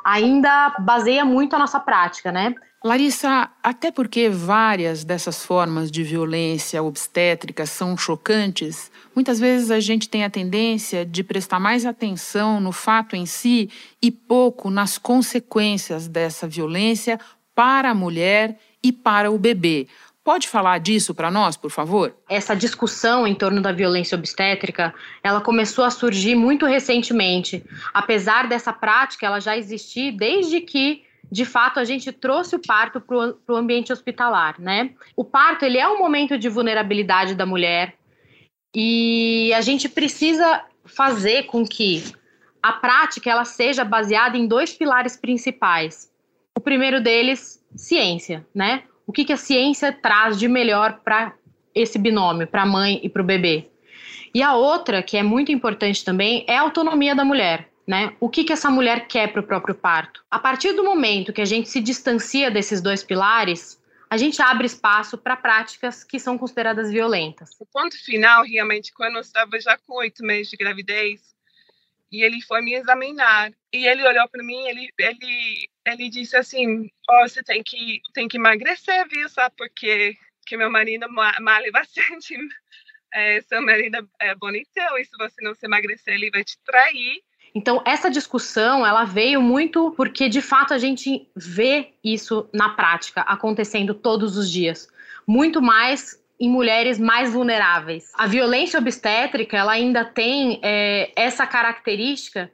ainda 0.04 0.74
baseia 0.80 1.24
muito 1.24 1.54
a 1.54 1.58
nossa 1.58 1.78
prática, 1.78 2.32
né? 2.32 2.54
Larissa, 2.84 3.48
até 3.62 3.92
porque 3.92 4.28
várias 4.28 5.04
dessas 5.04 5.44
formas 5.44 5.88
de 5.88 6.02
violência 6.02 6.82
obstétrica 6.82 7.64
são 7.64 7.96
chocantes, 7.96 8.90
muitas 9.14 9.38
vezes 9.38 9.70
a 9.70 9.78
gente 9.78 10.08
tem 10.08 10.24
a 10.24 10.30
tendência 10.30 11.06
de 11.06 11.22
prestar 11.22 11.60
mais 11.60 11.86
atenção 11.86 12.60
no 12.60 12.72
fato 12.72 13.14
em 13.14 13.24
si 13.24 13.70
e 14.02 14.10
pouco 14.10 14.68
nas 14.68 14.98
consequências 14.98 16.08
dessa 16.08 16.48
violência 16.48 17.20
para 17.54 17.90
a 17.90 17.94
mulher 17.94 18.58
e 18.82 18.90
para 18.90 19.30
o 19.30 19.38
bebê. 19.38 19.86
Pode 20.24 20.48
falar 20.48 20.78
disso 20.78 21.14
para 21.14 21.30
nós, 21.30 21.56
por 21.56 21.70
favor? 21.70 22.14
Essa 22.28 22.54
discussão 22.54 23.26
em 23.26 23.34
torno 23.34 23.60
da 23.60 23.72
violência 23.72 24.16
obstétrica, 24.16 24.94
ela 25.22 25.40
começou 25.40 25.84
a 25.84 25.90
surgir 25.90 26.36
muito 26.36 26.64
recentemente. 26.64 27.64
Apesar 27.92 28.48
dessa 28.48 28.72
prática, 28.72 29.26
ela 29.26 29.40
já 29.40 29.56
existir 29.56 30.12
desde 30.12 30.60
que 30.60 31.04
de 31.30 31.46
fato, 31.46 31.80
a 31.80 31.84
gente 31.84 32.12
trouxe 32.12 32.56
o 32.56 32.58
parto 32.58 33.00
para 33.00 33.34
o 33.48 33.56
ambiente 33.56 33.90
hospitalar, 33.90 34.60
né? 34.60 34.90
O 35.16 35.24
parto, 35.24 35.64
ele 35.64 35.78
é 35.78 35.88
um 35.88 35.98
momento 35.98 36.36
de 36.36 36.46
vulnerabilidade 36.46 37.34
da 37.34 37.46
mulher 37.46 37.94
e 38.74 39.50
a 39.54 39.62
gente 39.62 39.88
precisa 39.88 40.62
fazer 40.84 41.44
com 41.44 41.64
que 41.64 42.04
a 42.62 42.72
prática 42.72 43.30
ela 43.30 43.46
seja 43.46 43.82
baseada 43.82 44.36
em 44.36 44.46
dois 44.46 44.74
pilares 44.74 45.16
principais. 45.16 46.12
O 46.54 46.60
primeiro 46.60 47.00
deles, 47.00 47.64
ciência, 47.74 48.46
né? 48.54 48.82
O 49.06 49.12
que, 49.12 49.24
que 49.24 49.32
a 49.32 49.36
ciência 49.36 49.92
traz 49.92 50.38
de 50.38 50.48
melhor 50.48 51.00
para 51.04 51.34
esse 51.74 51.98
binômio, 51.98 52.46
para 52.46 52.62
a 52.62 52.66
mãe 52.66 53.00
e 53.02 53.08
para 53.08 53.22
o 53.22 53.24
bebê. 53.24 53.68
E 54.34 54.42
a 54.42 54.54
outra, 54.54 55.02
que 55.02 55.16
é 55.16 55.22
muito 55.22 55.52
importante 55.52 56.04
também, 56.04 56.44
é 56.48 56.56
a 56.56 56.62
autonomia 56.62 57.14
da 57.14 57.24
mulher. 57.24 57.68
Né? 57.86 58.14
O 58.20 58.28
que, 58.28 58.44
que 58.44 58.52
essa 58.52 58.70
mulher 58.70 59.06
quer 59.08 59.32
para 59.32 59.40
o 59.40 59.46
próprio 59.46 59.74
parto? 59.74 60.24
A 60.30 60.38
partir 60.38 60.72
do 60.72 60.84
momento 60.84 61.32
que 61.32 61.40
a 61.40 61.46
gente 61.46 61.68
se 61.68 61.80
distancia 61.80 62.50
desses 62.50 62.80
dois 62.80 63.02
pilares, 63.02 63.80
a 64.08 64.16
gente 64.16 64.40
abre 64.40 64.66
espaço 64.66 65.18
para 65.18 65.36
práticas 65.36 66.04
que 66.04 66.18
são 66.18 66.38
consideradas 66.38 66.90
violentas. 66.90 67.50
O 67.58 67.66
ponto 67.66 67.96
final, 68.04 68.44
realmente, 68.44 68.92
quando 68.92 69.16
eu 69.16 69.20
estava 69.20 69.58
já 69.58 69.76
com 69.78 69.94
oito 69.96 70.24
meses 70.24 70.50
de 70.50 70.56
gravidez, 70.56 71.32
e 72.12 72.22
ele 72.22 72.40
foi 72.42 72.60
me 72.60 72.74
examinar 72.74 73.50
e 73.72 73.86
ele 73.86 74.06
olhou 74.06 74.28
para 74.28 74.44
mim 74.44 74.68
ele 74.68 74.90
ele 74.98 75.70
ele 75.86 76.08
disse 76.08 76.36
assim 76.36 76.88
oh, 77.10 77.28
você 77.28 77.42
tem 77.42 77.62
que 77.62 78.00
tem 78.12 78.28
que 78.28 78.36
emagrecer 78.36 79.06
viu? 79.08 79.28
Sabe 79.28 79.54
porque 79.56 80.16
que 80.46 80.56
meu 80.56 80.70
marido 80.70 81.06
malha 81.10 81.70
bastante 81.70 82.36
é, 83.12 83.40
seu 83.42 83.62
marido 83.62 84.08
é 84.20 84.34
bonitão 84.34 84.98
e 84.98 85.04
se 85.04 85.16
você 85.18 85.42
não 85.42 85.54
se 85.54 85.66
emagrecer 85.66 86.14
ele 86.14 86.30
vai 86.30 86.44
te 86.44 86.58
trair. 86.64 87.22
Então 87.54 87.82
essa 87.84 88.10
discussão 88.10 88.86
ela 88.86 89.04
veio 89.04 89.40
muito 89.42 89.92
porque 89.92 90.28
de 90.28 90.40
fato 90.40 90.72
a 90.72 90.78
gente 90.78 91.28
vê 91.36 91.94
isso 92.02 92.48
na 92.52 92.70
prática 92.70 93.20
acontecendo 93.22 93.94
todos 93.94 94.36
os 94.36 94.50
dias. 94.50 94.88
Muito 95.26 95.60
mais 95.60 96.20
em 96.40 96.48
mulheres 96.48 96.98
mais 96.98 97.32
vulneráveis. 97.32 98.10
A 98.14 98.26
violência 98.26 98.78
obstétrica 98.78 99.56
ela 99.56 99.72
ainda 99.72 100.04
tem 100.04 100.58
é, 100.62 101.12
essa 101.14 101.46
característica 101.46 102.50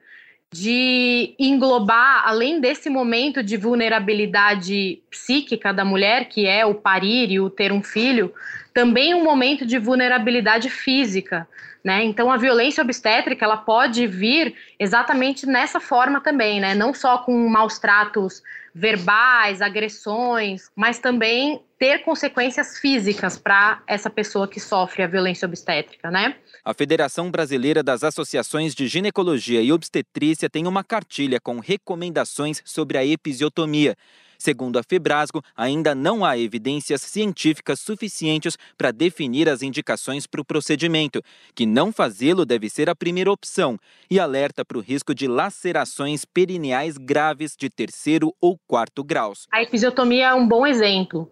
de 0.53 1.35
englobar, 1.39 2.27
além 2.27 2.61
desse 2.61 2.89
momento 2.89 3.43
de 3.43 3.57
vulnerabilidade 3.57 5.03
psíquica 5.11 5.73
da 5.73 5.85
mulher, 5.85 6.29
que 6.29 6.47
é 6.47 6.65
o 6.65 6.75
parir 6.75 7.31
e 7.31 7.39
o 7.39 7.51
ter 7.51 7.71
um 7.71 7.83
filho, 7.83 8.33
também 8.73 9.15
um 9.15 9.23
momento 9.23 9.67
de 9.67 9.79
vulnerabilidade 9.79 10.71
física. 10.71 11.47
Né? 11.85 12.03
Então, 12.05 12.31
a 12.31 12.37
violência 12.37 12.83
obstétrica 12.83 13.45
ela 13.45 13.57
pode 13.57 14.07
vir 14.07 14.55
exatamente 14.79 15.47
nessa 15.47 15.81
forma 15.81 16.21
também, 16.21 16.61
né? 16.61 16.75
não 16.75 16.95
só 16.95 17.19
com 17.19 17.49
maus 17.49 17.79
tratos 17.79 18.43
verbais, 18.79 19.61
agressões, 19.61 20.71
mas 20.75 21.01
também 21.01 21.61
ter 21.77 21.99
consequências 22.05 22.79
físicas 22.79 23.37
para 23.37 23.83
essa 23.87 24.09
pessoa 24.09 24.47
que 24.47 24.61
sofre 24.61 25.03
a 25.03 25.07
violência 25.07 25.47
obstétrica, 25.47 26.11
né? 26.11 26.37
A 26.65 26.73
Federação 26.73 27.31
Brasileira 27.31 27.83
das 27.83 28.05
Associações 28.05 28.75
de 28.75 28.87
Ginecologia 28.87 29.61
e 29.61 29.73
Obstetrícia 29.73 30.49
tem 30.49 30.67
uma 30.67 30.85
cartilha 30.85 31.41
com 31.41 31.59
recomendações 31.59 32.63
sobre 32.65 32.97
a 32.97 33.05
episiotomia. 33.05 33.97
Segundo 34.39 34.79
a 34.79 34.85
Febrasgo, 34.85 35.43
ainda 35.57 35.97
não 35.97 36.25
há 36.25 36.39
evidências 36.39 37.03
científicas 37.03 37.81
suficientes 37.81 38.57
para 38.77 38.93
definir 38.93 39.49
as 39.49 39.63
indicações 39.63 40.29
para 40.29 40.41
o 40.41 40.45
procedimento, 40.45 41.21
que 41.57 41.67
não 41.67 41.93
fazê-lo 41.93 42.47
deve 42.47 42.71
ser 42.71 42.89
a 42.89 42.95
primeira 42.95 43.33
opção, 43.33 43.77
e 44.09 44.21
alerta 44.21 44.65
para 44.65 44.79
o 44.79 44.81
risco 44.81 45.13
de 45.13 45.27
lacerações 45.27 46.25
perineais 46.25 46.97
graves 46.97 47.57
de 47.57 47.69
terceiro 47.69 48.33
ou 48.41 48.57
quarto 48.67 49.03
graus. 49.03 49.49
A 49.51 49.61
episiotomia 49.61 50.29
é 50.29 50.35
um 50.35 50.47
bom 50.47 50.65
exemplo 50.65 51.29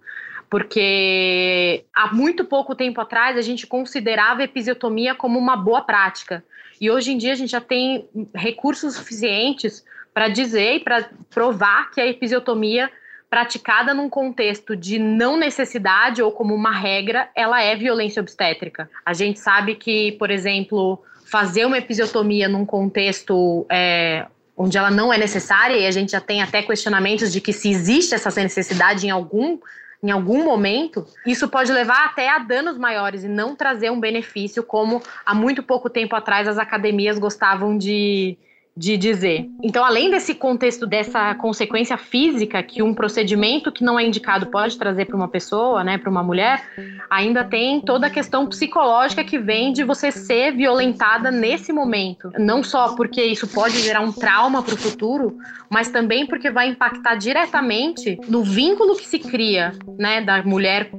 porque 0.49 1.85
há 1.93 2.13
muito 2.15 2.45
pouco 2.45 2.75
tempo 2.75 3.01
atrás 3.01 3.37
a 3.37 3.43
gente 3.43 3.67
considerava 3.67 4.43
a 4.43 4.45
episiotomia 4.45 5.15
como 5.15 5.39
uma 5.39 5.57
boa 5.57 5.83
prática. 5.83 6.45
E 6.81 6.91
hoje 6.91 7.13
em 7.13 7.19
dia 7.19 7.33
a 7.33 7.37
gente 7.37 7.51
já 7.51 7.61
tem 7.61 8.09
recursos 8.35 8.95
suficientes 8.95 9.85
para 10.17 10.29
dizer 10.29 10.77
e 10.77 10.81
para 10.81 11.11
provar 11.29 11.91
que 11.91 12.01
a 12.01 12.07
episiotomia 12.07 12.91
praticada 13.29 13.93
num 13.93 14.09
contexto 14.09 14.75
de 14.75 14.99
não 14.99 15.37
necessidade 15.37 16.23
ou 16.23 16.33
como 16.33 16.55
uma 16.55 16.71
regra, 16.71 17.29
ela 17.37 17.63
é 17.63 17.77
violência 17.77 18.23
obstétrica. 18.23 18.89
A 19.05 19.13
gente 19.13 19.39
sabe 19.39 19.75
que, 19.75 20.13
por 20.13 20.31
exemplo, 20.31 21.03
fazer 21.31 21.67
uma 21.67 21.77
episiotomia 21.77 22.49
num 22.49 22.65
contexto 22.65 23.67
é, 23.71 24.25
onde 24.57 24.79
ela 24.79 24.91
não 24.91 25.13
é 25.13 25.19
necessária, 25.19 25.77
e 25.77 25.87
a 25.87 25.91
gente 25.91 26.13
já 26.13 26.21
tem 26.21 26.41
até 26.41 26.63
questionamentos 26.63 27.31
de 27.31 27.39
que 27.39 27.53
se 27.53 27.69
existe 27.69 28.15
essa 28.15 28.31
necessidade 28.41 29.07
em 29.07 29.11
algum 29.11 29.59
em 30.03 30.11
algum 30.11 30.45
momento, 30.45 31.07
isso 31.27 31.49
pode 31.49 31.73
levar 31.73 32.05
até 32.05 32.29
a 32.29 32.39
danos 32.39 32.79
maiores 32.79 33.25
e 33.25 33.29
não 33.29 33.57
trazer 33.57 33.91
um 33.91 33.99
benefício, 33.99 34.63
como 34.63 35.03
há 35.25 35.35
muito 35.35 35.63
pouco 35.63 35.91
tempo 35.91 36.15
atrás 36.15 36.47
as 36.47 36.59
academias 36.59 37.19
gostavam 37.19 37.77
de, 37.77 38.39
de 38.77 38.97
dizer. 38.99 39.49
Então, 39.63 39.83
além 39.83 40.11
desse 40.11 40.35
contexto 40.35 40.87
dessa 40.87 41.35
consequência 41.37 41.97
física 41.97 42.63
que 42.63 42.83
um 42.83 42.93
procedimento 42.93 43.73
que 43.73 43.83
não 43.83 43.99
é 43.99 44.05
indicado 44.05 44.47
pode 44.47 44.77
trazer 44.77 45.07
para 45.07 45.17
uma 45.17 45.29
pessoa, 45.29 45.83
né, 45.83 45.97
para 45.97 46.11
uma 46.11 46.23
mulher, 46.23 46.63
ainda 47.09 47.43
tem 47.43 47.81
toda 47.81 48.09
a 48.09 48.11
questão 48.11 48.47
psicológica 48.47 49.25
que 49.25 49.39
vem 49.39 49.73
de 49.73 49.83
você 49.83 50.13
ser 50.13 50.53
violentada 50.53 51.31
nesse 51.31 51.73
momento. 51.73 52.31
Não 52.39 52.63
só 52.63 52.95
porque 52.95 53.23
isso 53.23 53.49
pode 53.49 53.79
gerar 53.81 54.01
um 54.01 54.13
trauma 54.13 54.63
para 54.63 54.75
o 54.75 54.79
futuro, 54.79 55.39
mas 55.71 55.89
também 55.89 56.27
porque 56.27 56.51
vai 56.51 56.69
impactar 56.69 57.15
diretamente 57.15 58.19
no 58.29 58.43
vínculo 58.43 58.95
que 58.97 59.07
se 59.07 59.19
cria, 59.19 59.73
né, 59.99 60.21
da 60.21 60.43
mulher 60.43 60.91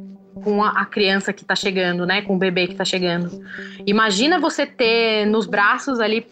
com 0.43 0.63
a, 0.63 0.86
criança 0.86 1.34
que 1.34 1.41
está 1.41 1.56
chegando, 1.56 2.06
né, 2.06 2.21
com 2.21 2.36
o 2.36 2.38
bebê 2.38 2.67
que 2.67 2.73
está 2.73 2.86
chegando. 2.86 3.43
Imagina 3.86 4.39
você 4.39 4.65
ter 4.65 5.26
nos 5.26 5.45
braços 5.45 6.00
ali 6.00 6.26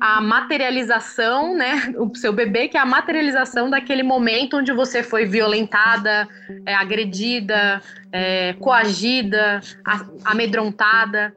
a 0.00 0.20
materialização, 0.20 1.56
né, 1.56 1.94
o 1.96 2.14
seu 2.14 2.32
bebê, 2.32 2.68
que 2.68 2.76
é 2.76 2.80
a 2.80 2.86
materialização 2.86 3.70
daquele 3.70 4.02
momento 4.02 4.58
onde 4.58 4.72
você 4.72 5.02
foi 5.02 5.24
violentada, 5.24 6.28
é, 6.64 6.74
agredida, 6.74 7.80
é, 8.12 8.52
coagida, 8.54 9.60
amedrontada. 10.24 11.34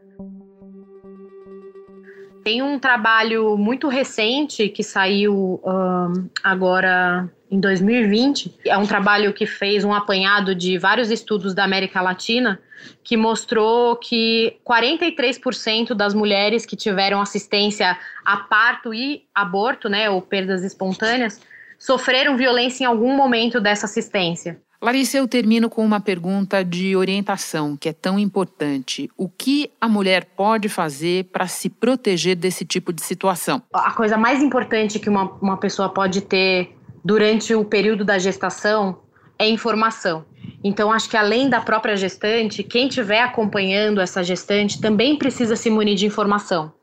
Tem 2.44 2.62
um 2.62 2.80
trabalho 2.80 3.58
muito 3.58 3.88
recente 3.88 4.70
que 4.70 4.84
saiu 4.84 5.62
um, 5.64 6.30
agora 6.44 7.30
em 7.52 7.60
2020. 7.60 8.60
É 8.66 8.78
um 8.78 8.86
trabalho 8.86 9.34
que 9.34 9.46
fez 9.46 9.84
um 9.84 9.94
apanhado 9.94 10.54
de 10.54 10.78
vários 10.78 11.10
estudos 11.10 11.54
da 11.54 11.64
América 11.64 12.02
Latina 12.02 12.60
que 13.04 13.18
mostrou 13.18 13.96
que 13.96 14.58
43% 14.66 15.94
das 15.94 16.14
mulheres 16.14 16.66
que 16.66 16.76
tiveram 16.76 17.22
assistência 17.22 17.98
a 18.24 18.38
parto 18.38 18.94
e 18.94 19.24
aborto, 19.34 19.90
né, 19.90 20.10
ou 20.10 20.22
perdas 20.22 20.64
espontâneas, 20.64 21.42
sofreram 21.78 22.38
violência 22.38 22.84
em 22.84 22.88
algum 22.88 23.16
momento 23.16 23.60
dessa 23.60 23.86
assistência. 23.86 24.60
Larissa, 24.82 25.18
eu 25.18 25.28
termino 25.28 25.70
com 25.70 25.84
uma 25.84 26.00
pergunta 26.00 26.64
de 26.64 26.96
orientação 26.96 27.76
que 27.76 27.90
é 27.90 27.94
tão 27.94 28.18
importante. 28.18 29.12
O 29.18 29.28
que 29.28 29.70
a 29.80 29.90
mulher 29.90 30.24
pode 30.38 30.70
fazer 30.70 31.26
para 31.26 31.48
se 31.48 31.70
proteger 31.70 32.38
desse 32.38 32.64
tipo 32.64 32.94
de 32.94 33.02
situação? 33.02 33.62
A 33.74 33.92
coisa 33.92 34.18
mais 34.18 34.42
importante 34.42 34.98
que 34.98 35.10
uma, 35.10 35.34
uma 35.42 35.58
pessoa 35.58 35.90
pode 35.90 36.22
ter 36.22 36.79
durante 37.04 37.54
o 37.54 37.66
período 37.66 38.04
da 38.04 38.18
gestação 38.18 39.02
é 39.38 39.48
informação. 39.48 40.26
Então, 40.64 40.92
acho 40.92 41.10
que 41.10 41.16
além 41.16 41.50
da 41.50 41.62
própria 41.62 41.96
gestante, 41.96 42.64
quem 42.64 42.88
estiver 42.88 43.22
acompanhando 43.22 44.02
essa 44.02 44.24
gestante 44.24 44.82
também 44.82 45.18
precisa 45.18 45.56
se 45.56 45.70
munir 45.70 45.96
de 45.96 46.06
informação. 46.06 46.74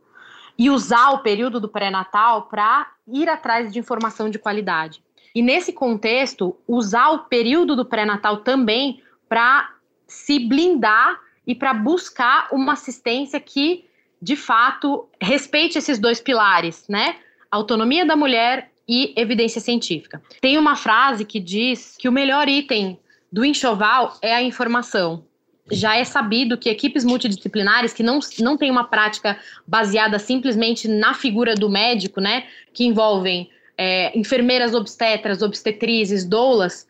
E 0.58 0.70
usar 0.70 1.10
o 1.10 1.18
período 1.18 1.60
do 1.60 1.68
pré-natal 1.68 2.48
para 2.48 2.90
ir 3.06 3.28
atrás 3.28 3.72
de 3.72 3.78
informação 3.78 4.30
de 4.30 4.38
qualidade. 4.38 5.02
E 5.34 5.42
nesse 5.42 5.72
contexto, 5.72 6.56
usar 6.66 7.10
o 7.10 7.18
período 7.24 7.76
do 7.76 7.84
pré-natal 7.84 8.38
também 8.38 9.02
para 9.28 9.70
se 10.06 10.38
blindar 10.38 11.20
e 11.46 11.54
para 11.54 11.74
buscar 11.74 12.48
uma 12.50 12.72
assistência 12.72 13.38
que, 13.38 13.84
de 14.20 14.34
fato, 14.34 15.06
respeite 15.20 15.76
esses 15.76 15.98
dois 15.98 16.20
pilares, 16.20 16.86
né? 16.88 17.16
Autonomia 17.50 18.06
da 18.06 18.16
mulher 18.16 18.72
e 18.88 19.12
evidência 19.16 19.60
científica. 19.60 20.22
Tem 20.40 20.58
uma 20.58 20.76
frase 20.76 21.24
que 21.24 21.40
diz 21.40 21.96
que 21.98 22.08
o 22.08 22.12
melhor 22.12 22.48
item 22.48 22.98
do 23.32 23.44
enxoval 23.44 24.16
é 24.22 24.34
a 24.34 24.42
informação. 24.42 25.24
Já 25.70 25.96
é 25.96 26.04
sabido 26.04 26.56
que 26.56 26.68
equipes 26.68 27.04
multidisciplinares 27.04 27.92
que 27.92 28.02
não, 28.02 28.20
não 28.38 28.56
têm 28.56 28.70
uma 28.70 28.84
prática 28.84 29.36
baseada 29.66 30.18
simplesmente 30.18 30.86
na 30.86 31.12
figura 31.12 31.54
do 31.54 31.68
médico, 31.68 32.20
né, 32.20 32.44
que 32.72 32.84
envolvem 32.84 33.50
é, 33.76 34.16
enfermeiras 34.16 34.74
obstetras, 34.74 35.42
obstetrizes, 35.42 36.24
doulas, 36.24 36.86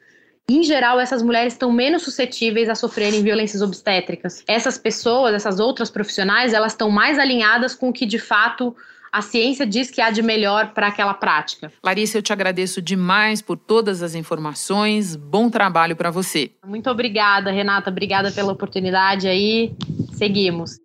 em 0.48 0.62
geral, 0.62 1.00
essas 1.00 1.22
mulheres 1.22 1.54
estão 1.54 1.72
menos 1.72 2.02
suscetíveis 2.02 2.68
a 2.68 2.76
sofrerem 2.76 3.20
violências 3.20 3.62
obstétricas. 3.62 4.44
Essas 4.46 4.78
pessoas, 4.78 5.34
essas 5.34 5.58
outras 5.58 5.90
profissionais, 5.90 6.52
elas 6.52 6.72
estão 6.72 6.88
mais 6.88 7.18
alinhadas 7.18 7.74
com 7.74 7.88
o 7.88 7.92
que 7.92 8.06
de 8.06 8.18
fato 8.18 8.76
a 9.12 9.22
ciência 9.22 9.66
diz 9.66 9.90
que 9.90 10.00
há 10.00 10.10
de 10.10 10.22
melhor 10.22 10.72
para 10.72 10.88
aquela 10.88 11.14
prática. 11.14 11.72
Larissa, 11.82 12.18
eu 12.18 12.22
te 12.22 12.32
agradeço 12.32 12.82
demais 12.82 13.40
por 13.40 13.56
todas 13.56 14.02
as 14.02 14.14
informações. 14.14 15.16
Bom 15.16 15.48
trabalho 15.48 15.96
para 15.96 16.10
você. 16.10 16.50
Muito 16.66 16.90
obrigada, 16.90 17.50
Renata. 17.50 17.90
Obrigada 17.90 18.30
pela 18.30 18.52
oportunidade 18.52 19.26
aí. 19.28 19.74
Seguimos. 20.12 20.80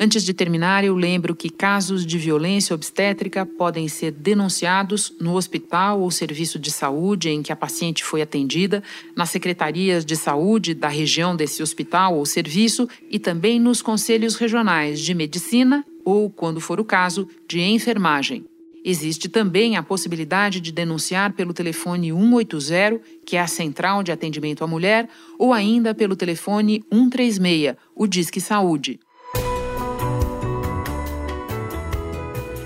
Antes 0.00 0.22
de 0.22 0.32
terminar, 0.32 0.84
eu 0.84 0.94
lembro 0.94 1.34
que 1.34 1.50
casos 1.50 2.06
de 2.06 2.18
violência 2.18 2.74
obstétrica 2.74 3.44
podem 3.44 3.88
ser 3.88 4.12
denunciados 4.12 5.12
no 5.20 5.34
hospital 5.34 6.00
ou 6.00 6.10
serviço 6.10 6.58
de 6.58 6.70
saúde 6.70 7.30
em 7.30 7.42
que 7.42 7.52
a 7.52 7.56
paciente 7.56 8.04
foi 8.04 8.22
atendida, 8.22 8.82
nas 9.16 9.30
secretarias 9.30 10.04
de 10.04 10.14
saúde 10.14 10.74
da 10.74 10.88
região 10.88 11.34
desse 11.34 11.62
hospital 11.62 12.16
ou 12.16 12.24
serviço 12.26 12.88
e 13.10 13.18
também 13.18 13.58
nos 13.58 13.82
conselhos 13.82 14.36
regionais 14.36 15.00
de 15.00 15.14
medicina 15.14 15.84
ou, 16.08 16.30
quando 16.30 16.58
for 16.58 16.80
o 16.80 16.84
caso, 16.84 17.28
de 17.46 17.60
enfermagem. 17.60 18.46
Existe 18.82 19.28
também 19.28 19.76
a 19.76 19.82
possibilidade 19.82 20.58
de 20.58 20.72
denunciar 20.72 21.34
pelo 21.34 21.52
telefone 21.52 22.10
180, 22.10 23.00
que 23.26 23.36
é 23.36 23.40
a 23.40 23.46
central 23.46 24.02
de 24.02 24.10
atendimento 24.10 24.64
à 24.64 24.66
mulher, 24.66 25.06
ou 25.38 25.52
ainda 25.52 25.94
pelo 25.94 26.16
telefone 26.16 26.82
136, 26.90 27.76
o 27.94 28.06
Disque 28.06 28.40
Saúde. 28.40 28.98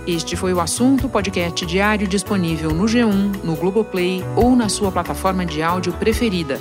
Este 0.06 0.36
foi 0.36 0.52
o 0.52 0.60
assunto 0.60 1.08
podcast 1.08 1.66
diário 1.66 2.06
disponível 2.06 2.70
no 2.70 2.84
G1, 2.84 3.42
no 3.42 3.56
Globoplay 3.56 4.22
ou 4.36 4.54
na 4.54 4.68
sua 4.68 4.92
plataforma 4.92 5.44
de 5.44 5.62
áudio 5.62 5.92
preferida. 5.94 6.60